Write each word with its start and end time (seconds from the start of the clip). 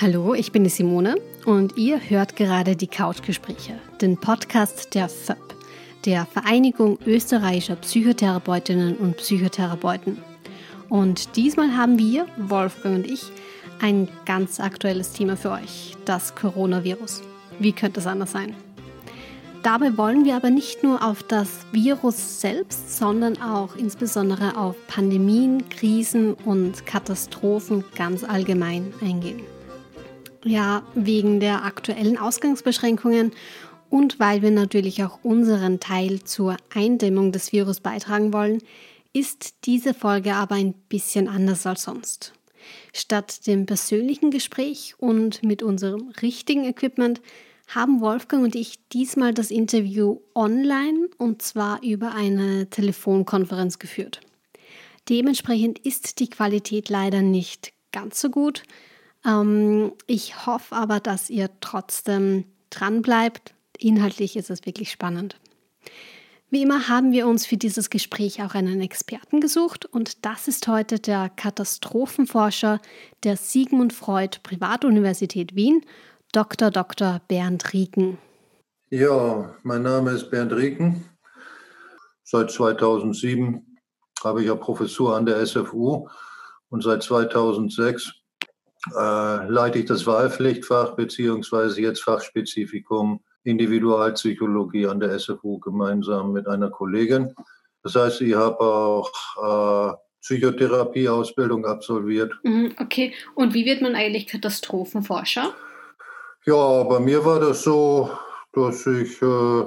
Hallo, 0.00 0.32
ich 0.32 0.52
bin 0.52 0.62
die 0.62 0.70
Simone 0.70 1.16
und 1.44 1.76
ihr 1.76 1.98
hört 1.98 2.36
gerade 2.36 2.76
die 2.76 2.86
Couchgespräche, 2.86 3.80
den 4.00 4.16
Podcast 4.16 4.94
der 4.94 5.08
FÖP, 5.08 5.56
der 6.04 6.24
Vereinigung 6.24 7.00
österreichischer 7.04 7.74
Psychotherapeutinnen 7.74 8.96
und 8.96 9.16
Psychotherapeuten. 9.16 10.18
Und 10.88 11.34
diesmal 11.34 11.76
haben 11.76 11.98
wir, 11.98 12.28
Wolfgang 12.36 12.98
und 12.98 13.10
ich, 13.10 13.24
ein 13.80 14.06
ganz 14.24 14.60
aktuelles 14.60 15.14
Thema 15.14 15.36
für 15.36 15.50
euch, 15.50 15.96
das 16.04 16.36
Coronavirus. 16.36 17.22
Wie 17.58 17.72
könnte 17.72 17.98
es 17.98 18.06
anders 18.06 18.30
sein? 18.30 18.54
Dabei 19.64 19.96
wollen 19.96 20.24
wir 20.24 20.36
aber 20.36 20.50
nicht 20.50 20.84
nur 20.84 21.04
auf 21.04 21.24
das 21.24 21.48
Virus 21.72 22.40
selbst, 22.40 22.96
sondern 22.96 23.42
auch 23.42 23.74
insbesondere 23.74 24.56
auf 24.56 24.76
Pandemien, 24.86 25.68
Krisen 25.70 26.34
und 26.34 26.86
Katastrophen 26.86 27.82
ganz 27.96 28.22
allgemein 28.22 28.94
eingehen. 29.00 29.40
Ja, 30.44 30.82
wegen 30.94 31.40
der 31.40 31.64
aktuellen 31.64 32.16
Ausgangsbeschränkungen 32.16 33.32
und 33.90 34.20
weil 34.20 34.42
wir 34.42 34.50
natürlich 34.50 35.02
auch 35.02 35.18
unseren 35.22 35.80
Teil 35.80 36.22
zur 36.22 36.56
Eindämmung 36.74 37.32
des 37.32 37.52
Virus 37.52 37.80
beitragen 37.80 38.32
wollen, 38.32 38.62
ist 39.12 39.66
diese 39.66 39.94
Folge 39.94 40.34
aber 40.34 40.54
ein 40.54 40.74
bisschen 40.88 41.28
anders 41.28 41.66
als 41.66 41.84
sonst. 41.84 42.32
Statt 42.92 43.46
dem 43.46 43.66
persönlichen 43.66 44.30
Gespräch 44.30 44.94
und 44.98 45.42
mit 45.42 45.62
unserem 45.62 46.12
richtigen 46.22 46.64
Equipment 46.64 47.20
haben 47.68 48.00
Wolfgang 48.00 48.44
und 48.44 48.54
ich 48.54 48.78
diesmal 48.88 49.34
das 49.34 49.50
Interview 49.50 50.20
online 50.34 51.08
und 51.18 51.42
zwar 51.42 51.82
über 51.82 52.12
eine 52.12 52.68
Telefonkonferenz 52.70 53.78
geführt. 53.78 54.20
Dementsprechend 55.08 55.78
ist 55.78 56.18
die 56.20 56.28
Qualität 56.28 56.88
leider 56.88 57.22
nicht 57.22 57.72
ganz 57.92 58.20
so 58.20 58.30
gut. 58.30 58.62
Ähm, 59.24 59.92
ich 60.06 60.46
hoffe 60.46 60.74
aber, 60.74 61.00
dass 61.00 61.30
ihr 61.30 61.50
trotzdem 61.60 62.44
dran 62.70 63.02
bleibt. 63.02 63.54
Inhaltlich 63.78 64.36
ist 64.36 64.50
es 64.50 64.66
wirklich 64.66 64.90
spannend. 64.90 65.38
Wie 66.50 66.62
immer 66.62 66.88
haben 66.88 67.12
wir 67.12 67.26
uns 67.26 67.44
für 67.44 67.58
dieses 67.58 67.90
Gespräch 67.90 68.42
auch 68.42 68.54
einen 68.54 68.80
Experten 68.80 69.40
gesucht 69.40 69.84
und 69.84 70.24
das 70.24 70.48
ist 70.48 70.66
heute 70.66 70.98
der 70.98 71.28
Katastrophenforscher 71.28 72.80
der 73.22 73.36
Sigmund 73.36 73.92
Freud 73.92 74.38
Privatuniversität 74.42 75.54
Wien 75.54 75.84
Dr. 76.32 76.70
Dr. 76.70 77.20
Bernd 77.28 77.74
Rieken. 77.74 78.16
Ja, 78.88 79.54
mein 79.62 79.82
Name 79.82 80.12
ist 80.12 80.30
Bernd 80.30 80.54
Rieken. 80.54 81.04
Seit 82.24 82.50
2007 82.50 83.78
habe 84.24 84.40
ich 84.40 84.46
ja 84.46 84.54
Professur 84.54 85.16
an 85.16 85.26
der 85.26 85.44
SFU 85.44 86.08
und 86.70 86.82
seit 86.82 87.02
2006 87.02 88.14
äh, 88.94 89.46
leite 89.48 89.80
ich 89.80 89.86
das 89.86 90.06
Wahlpflichtfach 90.06 90.94
beziehungsweise 90.94 91.80
jetzt 91.80 92.02
Fachspezifikum 92.02 93.20
Individualpsychologie 93.44 94.86
an 94.86 95.00
der 95.00 95.18
SFU 95.18 95.58
gemeinsam 95.58 96.32
mit 96.32 96.46
einer 96.46 96.70
Kollegin. 96.70 97.34
Das 97.82 97.94
heißt, 97.94 98.20
ich 98.20 98.34
habe 98.34 98.60
auch 98.60 99.10
äh, 99.42 99.96
Psychotherapieausbildung 100.20 101.64
absolviert. 101.64 102.32
Mhm, 102.42 102.74
okay, 102.78 103.14
und 103.34 103.54
wie 103.54 103.64
wird 103.64 103.80
man 103.80 103.94
eigentlich 103.94 104.26
Katastrophenforscher? 104.26 105.54
Ja, 106.44 106.82
bei 106.84 107.00
mir 107.00 107.24
war 107.24 107.40
das 107.40 107.62
so, 107.62 108.10
dass 108.52 108.86
ich 108.86 109.22
äh, 109.22 109.64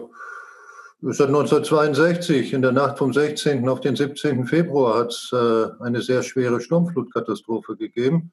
seit 1.02 1.28
1962, 1.28 2.54
in 2.54 2.62
der 2.62 2.72
Nacht 2.72 2.98
vom 2.98 3.14
16. 3.14 3.68
auf 3.68 3.82
den 3.82 3.96
17. 3.96 4.46
Februar, 4.46 5.00
hat 5.00 5.10
es 5.10 5.32
äh, 5.34 5.84
eine 5.84 6.02
sehr 6.02 6.22
schwere 6.22 6.62
Sturmflutkatastrophe 6.62 7.76
gegeben. 7.76 8.32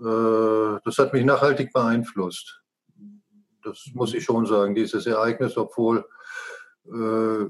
Äh, 0.00 0.80
das 0.84 0.98
hat 0.98 1.12
mich 1.12 1.24
nachhaltig 1.24 1.72
beeinflusst. 1.72 2.62
Das 3.62 3.86
muss 3.94 4.14
ich 4.14 4.24
schon 4.24 4.46
sagen, 4.46 4.74
dieses 4.74 5.06
Ereignis, 5.06 5.56
obwohl 5.56 6.04
äh, 6.86 7.44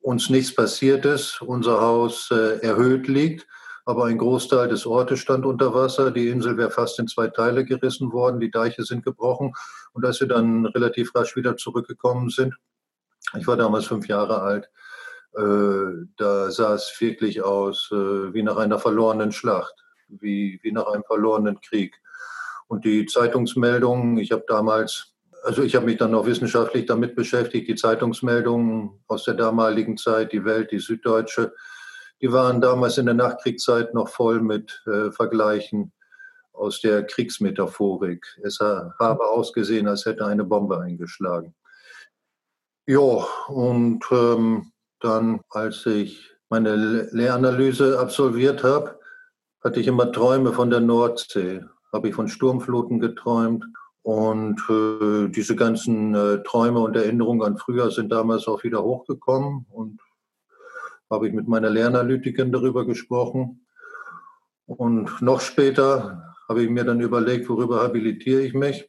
uns 0.00 0.30
nichts 0.30 0.54
passiert 0.54 1.04
ist, 1.04 1.42
unser 1.42 1.80
Haus 1.80 2.30
äh, 2.30 2.58
erhöht 2.60 3.08
liegt 3.08 3.46
aber 3.88 4.04
ein 4.04 4.18
Großteil 4.18 4.68
des 4.68 4.84
Ortes 4.84 5.18
stand 5.18 5.46
unter 5.46 5.72
Wasser. 5.72 6.10
Die 6.10 6.28
Insel 6.28 6.58
wäre 6.58 6.70
fast 6.70 6.98
in 6.98 7.08
zwei 7.08 7.28
Teile 7.28 7.64
gerissen 7.64 8.12
worden, 8.12 8.38
die 8.38 8.50
Deiche 8.50 8.84
sind 8.84 9.02
gebrochen. 9.02 9.54
Und 9.94 10.04
als 10.04 10.20
wir 10.20 10.28
dann 10.28 10.66
relativ 10.66 11.14
rasch 11.14 11.36
wieder 11.36 11.56
zurückgekommen 11.56 12.28
sind, 12.28 12.54
ich 13.38 13.46
war 13.46 13.56
damals 13.56 13.86
fünf 13.86 14.06
Jahre 14.06 14.42
alt, 14.42 14.68
äh, 15.34 16.04
da 16.18 16.50
sah 16.50 16.74
es 16.74 16.94
wirklich 17.00 17.40
aus 17.40 17.88
äh, 17.90 18.34
wie 18.34 18.42
nach 18.42 18.58
einer 18.58 18.78
verlorenen 18.78 19.32
Schlacht, 19.32 19.72
wie, 20.08 20.58
wie 20.62 20.72
nach 20.72 20.86
einem 20.86 21.04
verlorenen 21.04 21.60
Krieg. 21.60 22.00
Und 22.66 22.84
die 22.84 23.06
Zeitungsmeldungen, 23.06 24.18
ich 24.18 24.32
habe 24.32 24.44
damals, 24.46 25.14
also 25.42 25.62
ich 25.62 25.74
habe 25.74 25.86
mich 25.86 25.96
dann 25.96 26.14
auch 26.14 26.26
wissenschaftlich 26.26 26.86
damit 26.86 27.14
beschäftigt, 27.14 27.68
die 27.68 27.74
Zeitungsmeldungen 27.74 29.00
aus 29.06 29.24
der 29.24 29.34
damaligen 29.34 29.96
Zeit, 29.96 30.32
die 30.32 30.44
Welt, 30.44 30.70
die 30.72 30.80
Süddeutsche, 30.80 31.54
die 32.20 32.32
waren 32.32 32.60
damals 32.60 32.98
in 32.98 33.06
der 33.06 33.14
Nachkriegszeit 33.14 33.94
noch 33.94 34.08
voll 34.08 34.40
mit 34.40 34.82
äh, 34.86 35.10
Vergleichen 35.12 35.92
aus 36.52 36.80
der 36.80 37.06
Kriegsmetaphorik. 37.06 38.26
Es 38.42 38.58
habe 38.58 39.24
ausgesehen, 39.24 39.86
als 39.86 40.04
hätte 40.04 40.26
eine 40.26 40.44
Bombe 40.44 40.80
eingeschlagen. 40.80 41.54
Ja, 42.86 43.26
und 43.48 44.04
ähm, 44.10 44.72
dann, 45.00 45.40
als 45.50 45.86
ich 45.86 46.30
meine 46.48 46.74
Lehranalyse 47.12 47.98
absolviert 47.98 48.64
habe, 48.64 48.97
hatte 49.68 49.80
ich 49.80 49.86
immer 49.86 50.10
Träume 50.10 50.54
von 50.54 50.70
der 50.70 50.80
Nordsee. 50.80 51.60
Habe 51.92 52.08
ich 52.08 52.14
von 52.14 52.26
Sturmfluten 52.26 53.00
geträumt. 53.00 53.66
Und 54.00 54.58
äh, 54.70 55.28
diese 55.28 55.56
ganzen 55.56 56.14
äh, 56.14 56.42
Träume 56.42 56.80
und 56.80 56.96
Erinnerungen 56.96 57.42
an 57.42 57.58
früher 57.58 57.90
sind 57.90 58.10
damals 58.10 58.48
auch 58.48 58.64
wieder 58.64 58.82
hochgekommen. 58.82 59.66
Und 59.68 60.00
habe 61.10 61.28
ich 61.28 61.34
mit 61.34 61.48
meiner 61.48 61.68
Lehranalytikerin 61.68 62.50
darüber 62.50 62.86
gesprochen. 62.86 63.66
Und 64.64 65.20
noch 65.20 65.42
später 65.42 66.34
habe 66.48 66.62
ich 66.62 66.70
mir 66.70 66.84
dann 66.84 67.02
überlegt, 67.02 67.46
worüber 67.50 67.82
habilitiere 67.82 68.40
ich 68.40 68.54
mich. 68.54 68.88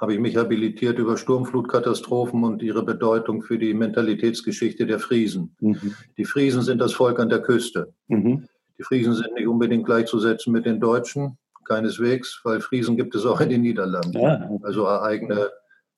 Habe 0.00 0.14
ich 0.14 0.20
mich 0.20 0.38
habilitiert 0.38 0.98
über 0.98 1.18
Sturmflutkatastrophen 1.18 2.44
und 2.44 2.62
ihre 2.62 2.82
Bedeutung 2.82 3.42
für 3.42 3.58
die 3.58 3.74
Mentalitätsgeschichte 3.74 4.86
der 4.86 5.00
Friesen. 5.00 5.54
Mhm. 5.60 5.94
Die 6.16 6.24
Friesen 6.24 6.62
sind 6.62 6.78
das 6.78 6.94
Volk 6.94 7.20
an 7.20 7.28
der 7.28 7.42
Küste. 7.42 7.92
Mhm. 8.08 8.48
Die 8.78 8.82
Friesen 8.82 9.14
sind 9.14 9.34
nicht 9.34 9.46
unbedingt 9.46 9.86
gleichzusetzen 9.86 10.52
mit 10.52 10.66
den 10.66 10.80
Deutschen, 10.80 11.38
keineswegs, 11.64 12.40
weil 12.44 12.60
Friesen 12.60 12.96
gibt 12.96 13.14
es 13.14 13.24
auch 13.24 13.40
in 13.40 13.50
den 13.50 13.62
Niederlanden. 13.62 14.18
Ja. 14.18 14.50
Also 14.62 14.86
eine 14.86 15.02
eigene 15.02 15.50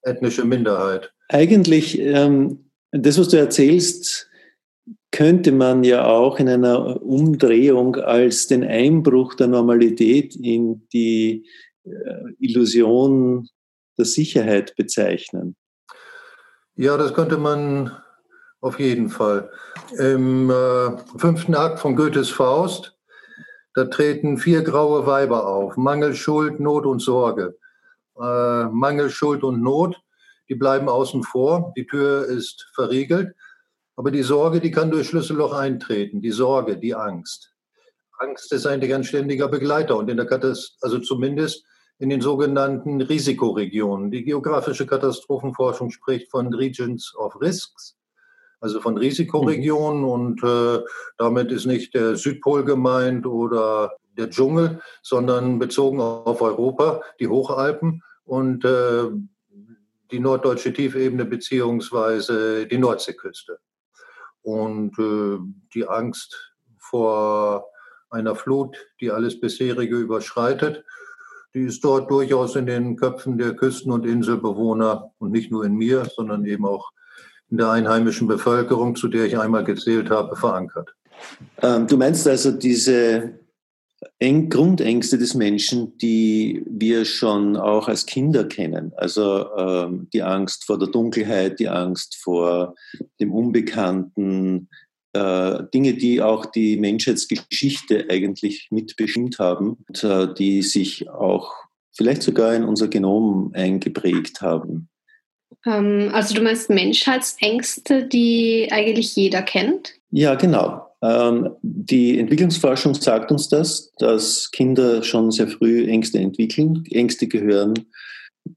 ethnische 0.02 0.44
Minderheit. 0.44 1.12
Eigentlich, 1.28 1.98
ähm, 1.98 2.70
das, 2.92 3.18
was 3.18 3.28
du 3.28 3.38
erzählst, 3.38 4.28
könnte 5.10 5.52
man 5.52 5.84
ja 5.84 6.06
auch 6.06 6.38
in 6.38 6.48
einer 6.48 7.02
Umdrehung 7.02 7.96
als 7.96 8.46
den 8.46 8.64
Einbruch 8.64 9.34
der 9.34 9.46
Normalität 9.46 10.36
in 10.36 10.86
die 10.92 11.46
äh, 11.84 11.90
Illusion 12.38 13.48
der 13.96 14.04
Sicherheit 14.04 14.74
bezeichnen. 14.76 15.56
Ja, 16.76 16.96
das 16.96 17.14
könnte 17.14 17.38
man 17.38 17.92
auf 18.64 18.80
jeden 18.80 19.10
Fall. 19.10 19.50
Im 19.98 20.50
äh, 20.50 20.96
fünften 21.18 21.54
Akt 21.54 21.80
von 21.80 21.96
Goethes 21.96 22.30
Faust, 22.30 22.96
da 23.74 23.84
treten 23.84 24.38
vier 24.38 24.62
graue 24.62 25.06
Weiber 25.06 25.46
auf. 25.46 25.76
Mangel, 25.76 26.14
Schuld, 26.14 26.60
Not 26.60 26.86
und 26.86 27.00
Sorge. 27.00 27.58
Äh, 28.18 28.64
Mangel, 28.64 29.10
Schuld 29.10 29.44
und 29.44 29.60
Not, 29.60 30.00
die 30.48 30.54
bleiben 30.54 30.88
außen 30.88 31.24
vor. 31.24 31.74
Die 31.76 31.86
Tür 31.86 32.24
ist 32.24 32.70
verriegelt. 32.74 33.34
Aber 33.96 34.10
die 34.10 34.22
Sorge, 34.22 34.60
die 34.60 34.70
kann 34.70 34.90
durch 34.90 35.08
Schlüsselloch 35.08 35.52
eintreten. 35.52 36.22
Die 36.22 36.30
Sorge, 36.30 36.78
die 36.78 36.94
Angst. 36.94 37.52
Angst 38.18 38.50
ist 38.50 38.66
eigentlich 38.66 38.94
ein 38.94 39.04
ständiger 39.04 39.48
Begleiter 39.48 39.98
und 39.98 40.08
in 40.08 40.16
der 40.16 40.26
Katast 40.26 40.78
also 40.80 40.98
zumindest 41.00 41.66
in 41.98 42.08
den 42.08 42.22
sogenannten 42.22 43.02
Risikoregionen. 43.02 44.10
Die 44.10 44.24
geografische 44.24 44.86
Katastrophenforschung 44.86 45.90
spricht 45.90 46.30
von 46.30 46.52
Regions 46.54 47.14
of 47.16 47.38
Risks, 47.42 47.96
also 48.64 48.80
von 48.80 48.96
Risikoregionen 48.96 50.00
mhm. 50.00 50.08
und 50.08 50.42
äh, 50.42 50.82
damit 51.18 51.52
ist 51.52 51.66
nicht 51.66 51.92
der 51.92 52.16
Südpol 52.16 52.64
gemeint 52.64 53.26
oder 53.26 53.92
der 54.16 54.30
Dschungel, 54.30 54.80
sondern 55.02 55.58
bezogen 55.58 56.00
auf 56.00 56.40
Europa, 56.40 57.02
die 57.20 57.28
Hochalpen 57.28 58.02
und 58.24 58.64
äh, 58.64 59.10
die 60.10 60.18
norddeutsche 60.18 60.72
Tiefebene 60.72 61.26
beziehungsweise 61.26 62.66
die 62.66 62.78
Nordseeküste. 62.78 63.58
Und 64.40 64.98
äh, 64.98 65.38
die 65.74 65.86
Angst 65.86 66.54
vor 66.78 67.66
einer 68.08 68.34
Flut, 68.34 68.78
die 68.98 69.10
alles 69.10 69.38
bisherige 69.40 69.96
überschreitet, 69.96 70.86
die 71.52 71.64
ist 71.64 71.84
dort 71.84 72.10
durchaus 72.10 72.56
in 72.56 72.64
den 72.64 72.96
Köpfen 72.96 73.36
der 73.36 73.54
Küsten- 73.54 73.92
und 73.92 74.06
Inselbewohner 74.06 75.10
und 75.18 75.32
nicht 75.32 75.50
nur 75.50 75.66
in 75.66 75.74
mir, 75.74 76.06
sondern 76.06 76.46
eben 76.46 76.64
auch 76.64 76.94
in 77.54 77.58
der 77.58 77.70
einheimischen 77.70 78.26
Bevölkerung, 78.26 78.96
zu 78.96 79.06
der 79.06 79.26
ich 79.26 79.38
einmal 79.38 79.62
gezählt 79.62 80.10
habe, 80.10 80.34
verankert. 80.34 80.92
Ähm, 81.62 81.86
du 81.86 81.96
meinst 81.96 82.26
also, 82.26 82.50
diese 82.50 83.38
Eng 84.18 84.50
Grundängste 84.50 85.18
des 85.18 85.34
Menschen, 85.34 85.96
die 85.98 86.64
wir 86.68 87.04
schon 87.04 87.56
auch 87.56 87.86
als 87.86 88.06
Kinder 88.06 88.42
kennen. 88.42 88.92
Also 88.96 89.46
ähm, 89.56 90.08
die 90.12 90.24
Angst 90.24 90.64
vor 90.64 90.80
der 90.80 90.88
Dunkelheit, 90.88 91.60
die 91.60 91.68
Angst 91.68 92.16
vor 92.16 92.74
dem 93.20 93.32
Unbekannten, 93.32 94.68
äh, 95.12 95.62
Dinge, 95.72 95.94
die 95.94 96.20
auch 96.22 96.46
die 96.46 96.76
Menschheitsgeschichte 96.76 98.06
eigentlich 98.10 98.66
mitbestimmt 98.72 99.38
haben 99.38 99.84
und 99.86 100.02
äh, 100.02 100.34
die 100.34 100.62
sich 100.62 101.08
auch 101.08 101.52
vielleicht 101.92 102.24
sogar 102.24 102.52
in 102.52 102.64
unser 102.64 102.88
Genom 102.88 103.52
eingeprägt 103.54 104.40
haben. 104.40 104.88
Ähm, 105.66 106.10
also 106.12 106.34
du 106.34 106.42
meinst 106.42 106.70
Menschheitsängste, 106.70 108.06
die 108.06 108.68
eigentlich 108.70 109.14
jeder 109.16 109.42
kennt? 109.42 109.94
Ja, 110.10 110.34
genau. 110.34 110.86
Ähm, 111.02 111.50
die 111.62 112.18
Entwicklungsforschung 112.18 112.94
sagt 112.94 113.30
uns 113.30 113.48
das, 113.48 113.92
dass 113.98 114.50
Kinder 114.50 115.02
schon 115.02 115.30
sehr 115.30 115.48
früh 115.48 115.86
Ängste 115.86 116.18
entwickeln. 116.18 116.84
Ängste 116.90 117.26
gehören 117.26 117.74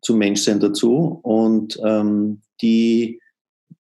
zum 0.02 0.18
Menschsein 0.18 0.60
dazu 0.60 1.20
und 1.24 1.78
ähm, 1.86 2.42
die, 2.62 3.20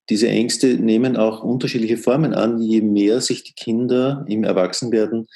diese 0.09 0.27
Ängste 0.27 0.75
nehmen 0.75 1.17
auch 1.17 1.43
unterschiedliche 1.43 1.97
Formen 1.97 2.33
an, 2.33 2.59
je 2.59 2.81
mehr 2.81 3.21
sich 3.21 3.43
die 3.43 3.53
Kinder 3.53 4.25
im 4.27 4.43
Erwachsenwerden 4.43 5.27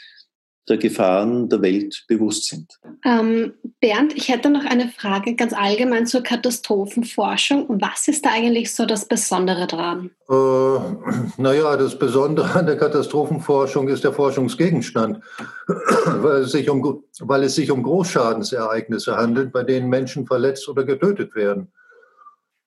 der 0.69 0.77
Gefahren 0.77 1.49
der 1.49 1.61
Welt 1.61 2.05
bewusst 2.07 2.45
sind. 2.45 2.79
Ähm, 3.03 3.53
Bernd, 3.79 4.15
ich 4.15 4.29
hätte 4.29 4.49
noch 4.49 4.63
eine 4.63 4.89
Frage 4.89 5.35
ganz 5.35 5.53
allgemein 5.53 6.05
zur 6.05 6.21
Katastrophenforschung. 6.21 7.65
Was 7.81 8.07
ist 8.07 8.25
da 8.25 8.29
eigentlich 8.31 8.73
so 8.73 8.85
das 8.85 9.05
Besondere 9.05 9.65
dran? 9.65 10.11
Äh, 10.29 11.41
naja, 11.41 11.75
das 11.77 11.97
Besondere 11.97 12.53
an 12.53 12.67
der 12.67 12.77
Katastrophenforschung 12.77 13.87
ist 13.87 14.03
der 14.03 14.13
Forschungsgegenstand, 14.13 15.19
weil 16.05 16.41
es, 16.41 16.51
sich 16.51 16.69
um, 16.69 17.03
weil 17.19 17.43
es 17.43 17.55
sich 17.55 17.71
um 17.71 17.81
Großschadensereignisse 17.81 19.17
handelt, 19.17 19.51
bei 19.51 19.63
denen 19.63 19.89
Menschen 19.89 20.27
verletzt 20.27 20.69
oder 20.69 20.83
getötet 20.83 21.33
werden. 21.33 21.71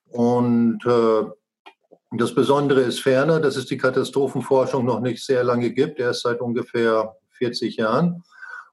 Und 0.08 0.80
äh, 0.84 1.24
das 2.16 2.34
Besondere 2.34 2.80
ist 2.80 3.00
ferner, 3.00 3.40
dass 3.40 3.56
es 3.56 3.66
die 3.66 3.78
Katastrophenforschung 3.78 4.84
noch 4.84 5.00
nicht 5.00 5.24
sehr 5.24 5.44
lange 5.44 5.70
gibt, 5.70 6.00
erst 6.00 6.22
seit 6.22 6.40
ungefähr 6.40 7.16
40 7.36 7.76
Jahren. 7.76 8.22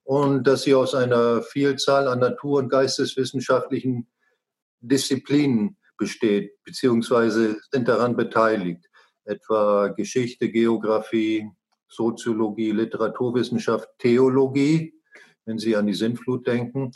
Und 0.03 0.45
dass 0.47 0.63
sie 0.63 0.73
aus 0.73 0.95
einer 0.95 1.41
Vielzahl 1.41 2.07
an 2.07 2.19
natur- 2.19 2.59
und 2.59 2.69
geisteswissenschaftlichen 2.69 4.07
Disziplinen 4.79 5.77
besteht, 5.97 6.51
beziehungsweise 6.63 7.59
sind 7.71 7.87
daran 7.87 8.15
beteiligt, 8.15 8.85
etwa 9.25 9.89
Geschichte, 9.89 10.49
Geografie, 10.49 11.47
Soziologie, 11.87 12.71
Literaturwissenschaft, 12.71 13.87
Theologie, 13.99 14.93
wenn 15.45 15.59
Sie 15.59 15.75
an 15.75 15.87
die 15.87 15.93
Sintflut 15.93 16.47
denken, 16.47 16.91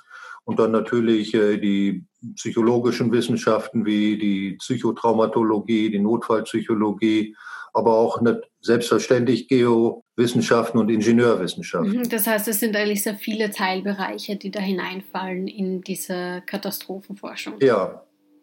und 0.45 0.59
dann 0.59 0.71
natürlich 0.71 1.33
äh, 1.33 1.57
die 1.57 2.05
psychologischen 2.35 3.11
Wissenschaften 3.11 3.85
wie 3.85 4.17
die 4.17 4.53
Psychotraumatologie, 4.53 5.89
die 5.89 5.99
Notfallpsychologie, 5.99 7.35
aber 7.73 7.95
auch 7.95 8.21
selbstverständlich 8.61 9.47
Geowissenschaften 10.15 10.79
und 10.79 10.89
Ingenieurwissenschaften. 10.89 11.97
Mhm, 11.97 12.09
das 12.09 12.25
heißt, 12.25 12.47
es 12.47 12.59
sind 12.59 12.75
eigentlich 12.75 13.03
sehr 13.03 13.15
viele 13.15 13.51
Teilbereiche, 13.51 14.37
die 14.37 14.49
da 14.49 14.61
hineinfallen 14.61 15.47
in 15.47 15.81
diese 15.81 16.41
Katastrophenforschung. 16.45 17.55
Ja. 17.59 18.01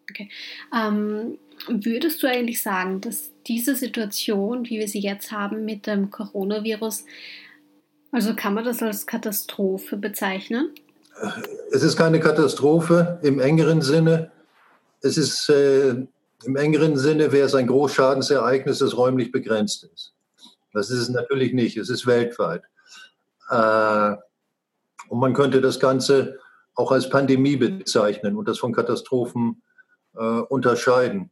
Okay. 0.09 0.29
Ähm, 0.75 1.39
würdest 1.67 2.21
du 2.21 2.27
eigentlich 2.27 2.61
sagen, 2.61 3.01
dass 3.01 3.31
diese 3.47 3.75
Situation, 3.75 4.65
wie 4.65 4.79
wir 4.79 4.87
sie 4.87 4.99
jetzt 4.99 5.31
haben 5.31 5.65
mit 5.65 5.87
dem 5.87 6.11
Coronavirus, 6.11 7.05
also 8.11 8.35
kann 8.35 8.53
man 8.53 8.65
das 8.65 8.83
als 8.83 9.07
Katastrophe 9.07 9.97
bezeichnen? 9.97 10.69
Es 11.71 11.81
ist 11.81 11.97
keine 11.97 12.19
Katastrophe 12.19 13.19
im 13.23 13.39
engeren 13.39 13.81
Sinne. 13.81 14.31
Es 15.01 15.17
ist 15.17 15.49
äh, 15.49 15.95
im 16.45 16.55
engeren 16.55 16.97
Sinne 16.97 17.31
wäre 17.31 17.47
es 17.47 17.55
ein 17.55 17.67
Großschadensereignis, 17.67 18.79
das 18.79 18.97
räumlich 18.97 19.31
begrenzt 19.31 19.89
ist. 19.93 20.12
Das 20.73 20.89
ist 20.89 20.99
es 20.99 21.09
natürlich 21.09 21.53
nicht, 21.53 21.77
es 21.77 21.89
ist 21.89 22.05
weltweit. 22.07 22.63
Äh, 23.49 24.15
und 25.09 25.19
man 25.19 25.33
könnte 25.33 25.61
das 25.61 25.79
Ganze 25.79 26.39
auch 26.75 26.91
als 26.91 27.09
Pandemie 27.09 27.55
bezeichnen 27.55 28.35
und 28.35 28.47
das 28.47 28.59
von 28.59 28.73
Katastrophen 28.73 29.61
äh, 30.15 30.19
unterscheiden. 30.19 31.31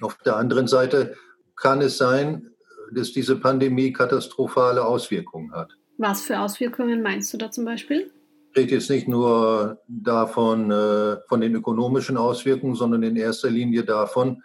Auf 0.00 0.18
der 0.18 0.36
anderen 0.36 0.68
Seite 0.68 1.16
kann 1.56 1.80
es 1.80 1.96
sein, 1.96 2.50
dass 2.92 3.12
diese 3.12 3.36
Pandemie 3.36 3.92
katastrophale 3.92 4.84
Auswirkungen 4.84 5.52
hat. 5.52 5.72
Was 5.96 6.22
für 6.22 6.40
Auswirkungen 6.40 7.02
meinst 7.02 7.32
du 7.32 7.38
da 7.38 7.50
zum 7.50 7.64
Beispiel? 7.64 8.10
rede 8.56 8.74
jetzt 8.74 8.90
nicht 8.90 9.08
nur 9.08 9.80
davon, 9.88 10.70
äh, 10.70 11.16
von 11.28 11.40
den 11.40 11.54
ökonomischen 11.54 12.16
Auswirkungen, 12.16 12.74
sondern 12.74 13.02
in 13.02 13.16
erster 13.16 13.50
Linie 13.50 13.84
davon, 13.84 14.42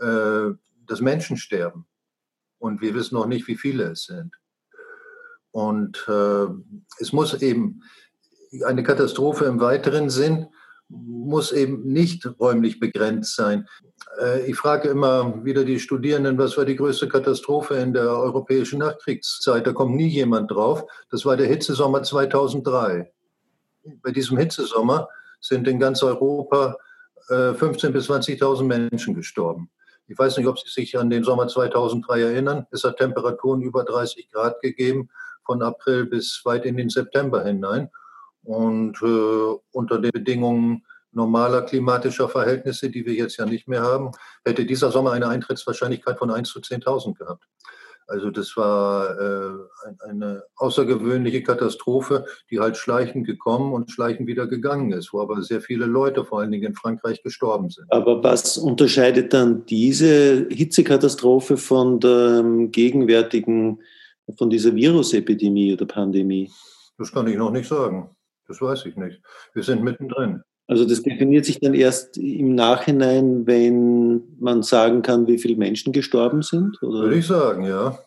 äh, 0.00 0.50
dass 0.86 1.00
Menschen 1.00 1.36
sterben. 1.36 1.86
Und 2.62 2.80
wir 2.80 2.94
wissen 2.94 3.14
noch 3.14 3.26
nicht, 3.26 3.48
wie 3.48 3.56
viele 3.56 3.84
es 3.92 4.04
sind. 4.04 4.34
Und 5.50 6.06
äh, 6.08 6.46
es 6.98 7.12
muss 7.12 7.34
eben 7.42 7.82
eine 8.64 8.82
Katastrophe 8.82 9.46
im 9.46 9.60
weiteren 9.60 10.10
Sinn 10.10 10.46
muss 10.94 11.52
eben 11.52 11.84
nicht 11.84 12.28
räumlich 12.38 12.78
begrenzt 12.78 13.34
sein. 13.34 13.66
Äh, 14.20 14.44
ich 14.46 14.56
frage 14.56 14.90
immer 14.90 15.42
wieder 15.42 15.64
die 15.64 15.80
Studierenden, 15.80 16.36
was 16.36 16.58
war 16.58 16.66
die 16.66 16.76
größte 16.76 17.08
Katastrophe 17.08 17.76
in 17.76 17.94
der 17.94 18.10
europäischen 18.10 18.80
Nachkriegszeit? 18.80 19.66
Da 19.66 19.72
kommt 19.72 19.94
nie 19.94 20.08
jemand 20.08 20.50
drauf. 20.50 20.84
Das 21.10 21.24
war 21.24 21.38
der 21.38 21.46
Hitzesommer 21.46 22.02
2003 22.02 23.10
bei 23.84 24.10
diesem 24.10 24.38
Hitzesommer 24.38 25.08
sind 25.40 25.66
in 25.68 25.78
ganz 25.78 26.02
Europa 26.02 26.76
äh, 27.28 27.52
15.000 27.52 27.90
bis 27.90 28.10
20.000 28.10 28.64
Menschen 28.64 29.14
gestorben. 29.14 29.70
Ich 30.12 30.18
weiß 30.18 30.36
nicht, 30.36 30.46
ob 30.46 30.58
Sie 30.58 30.68
sich 30.68 30.98
an 30.98 31.08
den 31.08 31.24
Sommer 31.24 31.48
2003 31.48 32.20
erinnern. 32.20 32.66
Es 32.70 32.84
hat 32.84 32.98
Temperaturen 32.98 33.62
über 33.62 33.82
30 33.82 34.30
Grad 34.30 34.60
gegeben, 34.60 35.08
von 35.46 35.62
April 35.62 36.04
bis 36.04 36.42
weit 36.44 36.66
in 36.66 36.76
den 36.76 36.90
September 36.90 37.42
hinein. 37.42 37.88
Und 38.44 39.00
äh, 39.02 39.58
unter 39.72 39.98
den 39.98 40.10
Bedingungen 40.10 40.84
normaler 41.12 41.62
klimatischer 41.62 42.28
Verhältnisse, 42.28 42.90
die 42.90 43.06
wir 43.06 43.14
jetzt 43.14 43.38
ja 43.38 43.46
nicht 43.46 43.68
mehr 43.68 43.82
haben, 43.82 44.10
hätte 44.44 44.66
dieser 44.66 44.90
Sommer 44.90 45.12
eine 45.12 45.28
Eintrittswahrscheinlichkeit 45.28 46.18
von 46.18 46.30
1 46.30 46.50
zu 46.50 46.58
10.000 46.58 47.16
gehabt. 47.16 47.48
Also 48.06 48.30
das 48.30 48.56
war 48.56 49.18
äh, 49.18 50.08
eine 50.08 50.42
außergewöhnliche 50.56 51.42
Katastrophe, 51.42 52.24
die 52.50 52.60
halt 52.60 52.76
schleichend 52.76 53.26
gekommen 53.26 53.72
und 53.72 53.90
schleichend 53.90 54.26
wieder 54.26 54.46
gegangen 54.46 54.92
ist, 54.92 55.12
wo 55.12 55.20
aber 55.20 55.42
sehr 55.42 55.60
viele 55.60 55.86
Leute, 55.86 56.24
vor 56.24 56.40
allen 56.40 56.50
Dingen 56.50 56.64
in 56.64 56.74
Frankreich, 56.74 57.22
gestorben 57.22 57.70
sind. 57.70 57.86
Aber 57.90 58.22
was 58.22 58.58
unterscheidet 58.58 59.32
dann 59.32 59.64
diese 59.66 60.46
Hitzekatastrophe 60.50 61.56
von 61.56 62.00
der 62.00 62.44
gegenwärtigen, 62.70 63.80
von 64.36 64.50
dieser 64.50 64.74
Virusepidemie 64.74 65.72
oder 65.72 65.86
Pandemie? 65.86 66.50
Das 66.98 67.12
kann 67.12 67.26
ich 67.26 67.36
noch 67.36 67.50
nicht 67.50 67.68
sagen. 67.68 68.10
Das 68.46 68.60
weiß 68.60 68.86
ich 68.86 68.96
nicht. 68.96 69.20
Wir 69.54 69.62
sind 69.62 69.82
mittendrin. 69.82 70.42
Also 70.72 70.86
das 70.86 71.02
definiert 71.02 71.44
sich 71.44 71.60
dann 71.60 71.74
erst 71.74 72.16
im 72.16 72.54
Nachhinein, 72.54 73.46
wenn 73.46 74.22
man 74.40 74.62
sagen 74.62 75.02
kann, 75.02 75.26
wie 75.26 75.36
viele 75.36 75.58
Menschen 75.58 75.92
gestorben 75.92 76.40
sind? 76.40 76.82
Oder? 76.82 77.02
Würde 77.02 77.18
ich 77.18 77.26
sagen, 77.26 77.66
ja. 77.66 77.98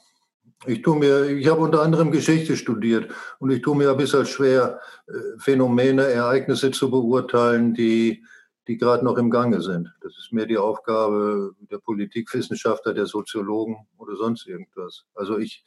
Ich 0.65 0.81
tue 0.81 0.98
mir, 0.98 1.27
ich 1.27 1.48
habe 1.48 1.62
unter 1.62 1.84
anderem 1.84 2.10
Geschichte 2.10 2.57
studiert 2.57 3.12
und 3.38 3.51
ich 3.51 3.62
tue 3.62 3.75
mir 3.75 3.91
ein 3.91 3.98
bisschen 3.98 4.25
schwer, 4.25 4.79
äh, 5.05 5.12
Phänomene, 5.38 6.07
Ereignisse 6.07 6.72
zu 6.72 6.89
beurteilen, 6.89 7.75
die, 7.75 8.24
die 8.67 8.77
gerade 8.77 9.05
noch 9.05 9.19
im 9.19 9.29
Gange 9.29 9.62
sind. 9.62 9.93
Das 10.01 10.17
ist 10.17 10.34
mehr 10.34 10.48
die 10.48 10.57
Aufgabe 10.57 11.53
der 11.69 11.77
Politikwissenschaftler, 11.77 12.95
der 12.95 13.05
Soziologen 13.05 13.77
oder 14.00 14.15
sonst 14.15 14.48
irgendwas. 14.48 15.05
Also 15.13 15.38
ich, 15.38 15.63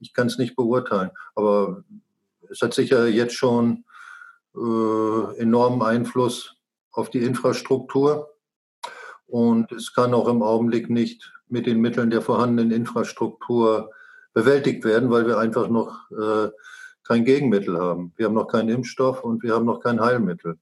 ich 0.00 0.12
kann 0.12 0.26
es 0.26 0.36
nicht 0.36 0.54
beurteilen. 0.54 1.12
Aber 1.34 1.82
es 2.50 2.60
hat 2.60 2.74
sicher 2.74 3.06
jetzt 3.08 3.36
schon 3.36 3.84
äh, 4.54 5.38
enormen 5.38 5.82
Einfluss 5.82 6.56
auf 6.92 7.10
die 7.10 7.22
Infrastruktur. 7.22 8.28
Und 9.26 9.72
es 9.72 9.94
kann 9.94 10.14
auch 10.14 10.28
im 10.28 10.42
Augenblick 10.42 10.90
nicht 10.90 11.32
mit 11.48 11.66
den 11.66 11.80
Mitteln 11.80 12.10
der 12.10 12.22
vorhandenen 12.22 12.70
Infrastruktur 12.70 13.90
bewältigt 14.34 14.84
werden, 14.84 15.10
weil 15.10 15.26
wir 15.26 15.38
einfach 15.38 15.68
noch 15.68 16.10
äh, 16.10 16.50
kein 17.04 17.24
Gegenmittel 17.24 17.78
haben. 17.78 18.12
Wir 18.16 18.26
haben 18.26 18.34
noch 18.34 18.48
keinen 18.48 18.68
Impfstoff 18.68 19.24
und 19.24 19.42
wir 19.42 19.54
haben 19.54 19.66
noch 19.66 19.80
kein 19.80 20.00
Heilmittel. 20.00 20.58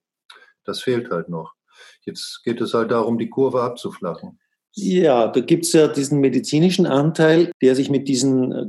Das 0.64 0.82
fehlt 0.82 1.11
halt 1.11 1.28
noch. 1.28 1.54
Jetzt 2.02 2.42
geht 2.44 2.61
es 2.61 2.75
halt 2.75 2.90
darum, 2.90 3.18
die 3.18 3.30
Kurve 3.30 3.62
abzuflachen. 3.62 4.38
Ja, 4.73 5.26
da 5.26 5.40
gibt 5.40 5.64
es 5.64 5.73
ja 5.73 5.88
diesen 5.88 6.20
medizinischen 6.20 6.87
Anteil, 6.87 7.50
der 7.61 7.75
sich 7.75 7.90
mit 7.90 8.09
diesen 8.09 8.52
äh, 8.52 8.66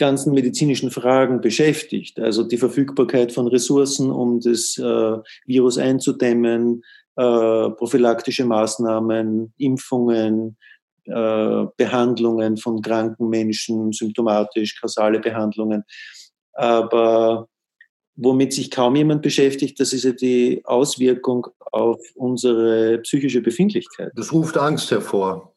ganzen 0.00 0.32
medizinischen 0.34 0.90
Fragen 0.90 1.40
beschäftigt. 1.40 2.18
Also 2.18 2.42
die 2.42 2.56
Verfügbarkeit 2.56 3.30
von 3.32 3.46
Ressourcen, 3.46 4.10
um 4.10 4.40
das 4.40 4.76
äh, 4.78 5.16
Virus 5.46 5.78
einzudämmen, 5.78 6.82
äh, 7.16 7.70
prophylaktische 7.70 8.44
Maßnahmen, 8.46 9.52
Impfungen, 9.58 10.56
äh, 11.04 11.66
Behandlungen 11.76 12.56
von 12.56 12.80
kranken 12.80 13.28
Menschen, 13.28 13.92
symptomatisch, 13.92 14.80
kausale 14.80 15.20
Behandlungen. 15.20 15.84
Aber 16.54 17.46
womit 18.16 18.54
sich 18.54 18.70
kaum 18.70 18.96
jemand 18.96 19.22
beschäftigt, 19.22 19.78
das 19.80 19.92
ist 19.92 20.04
ja 20.04 20.12
die 20.12 20.62
Auswirkung 20.64 21.46
auf 21.72 22.00
unsere 22.14 22.98
psychische 22.98 23.42
Befindlichkeit. 23.42 24.12
Das 24.16 24.32
ruft 24.32 24.56
Angst 24.56 24.90
hervor. 24.90 25.54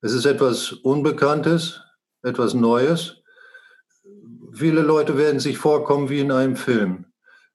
Es 0.00 0.12
ist 0.12 0.26
etwas 0.26 0.72
Unbekanntes, 0.72 1.80
etwas 2.24 2.54
Neues. 2.54 3.21
Viele 4.54 4.82
Leute 4.82 5.16
werden 5.16 5.40
sich 5.40 5.56
vorkommen 5.56 6.10
wie 6.10 6.20
in 6.20 6.30
einem 6.30 6.56
Film, 6.56 7.06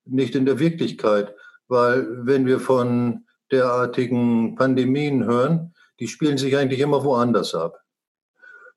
nicht 0.06 0.34
in 0.36 0.46
der 0.46 0.58
Wirklichkeit, 0.58 1.36
weil 1.68 2.08
wenn 2.26 2.48
wir 2.48 2.60
von 2.60 3.26
derartigen 3.52 4.56
Pandemien 4.56 5.26
hören, 5.26 5.76
die 6.00 6.08
spielen 6.08 6.38
sich 6.38 6.58
eigentlich 6.58 6.80
immer 6.80 7.04
woanders 7.04 7.54
ab. 7.54 7.78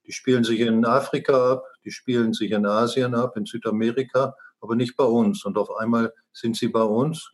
Die 0.06 0.12
spielen 0.12 0.44
sich 0.44 0.60
in 0.60 0.84
Afrika 0.84 1.52
ab, 1.52 1.64
die 1.84 1.90
spielen 1.90 2.34
sich 2.34 2.50
in 2.50 2.66
Asien 2.66 3.14
ab, 3.14 3.36
in 3.36 3.46
Südamerika, 3.46 4.34
aber 4.60 4.76
nicht 4.76 4.96
bei 4.96 5.04
uns. 5.04 5.44
Und 5.44 5.56
auf 5.56 5.74
einmal 5.76 6.12
sind 6.32 6.56
sie 6.56 6.68
bei 6.68 6.82
uns 6.82 7.30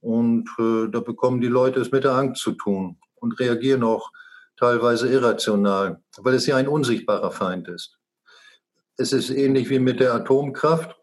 und 0.00 0.48
äh, 0.58 0.88
da 0.90 1.00
bekommen 1.00 1.40
die 1.40 1.48
Leute 1.48 1.80
es 1.80 1.90
mit 1.90 2.04
der 2.04 2.12
Angst 2.12 2.42
zu 2.42 2.52
tun 2.52 2.98
und 3.16 3.38
reagieren 3.40 3.82
auch 3.82 4.10
teilweise 4.56 5.08
irrational, 5.08 6.02
weil 6.18 6.34
es 6.34 6.46
ja 6.46 6.56
ein 6.56 6.68
unsichtbarer 6.68 7.30
Feind 7.30 7.68
ist. 7.68 7.99
Es 8.96 9.12
ist 9.12 9.30
ähnlich 9.30 9.70
wie 9.70 9.78
mit 9.78 10.00
der 10.00 10.14
Atomkraft. 10.14 10.96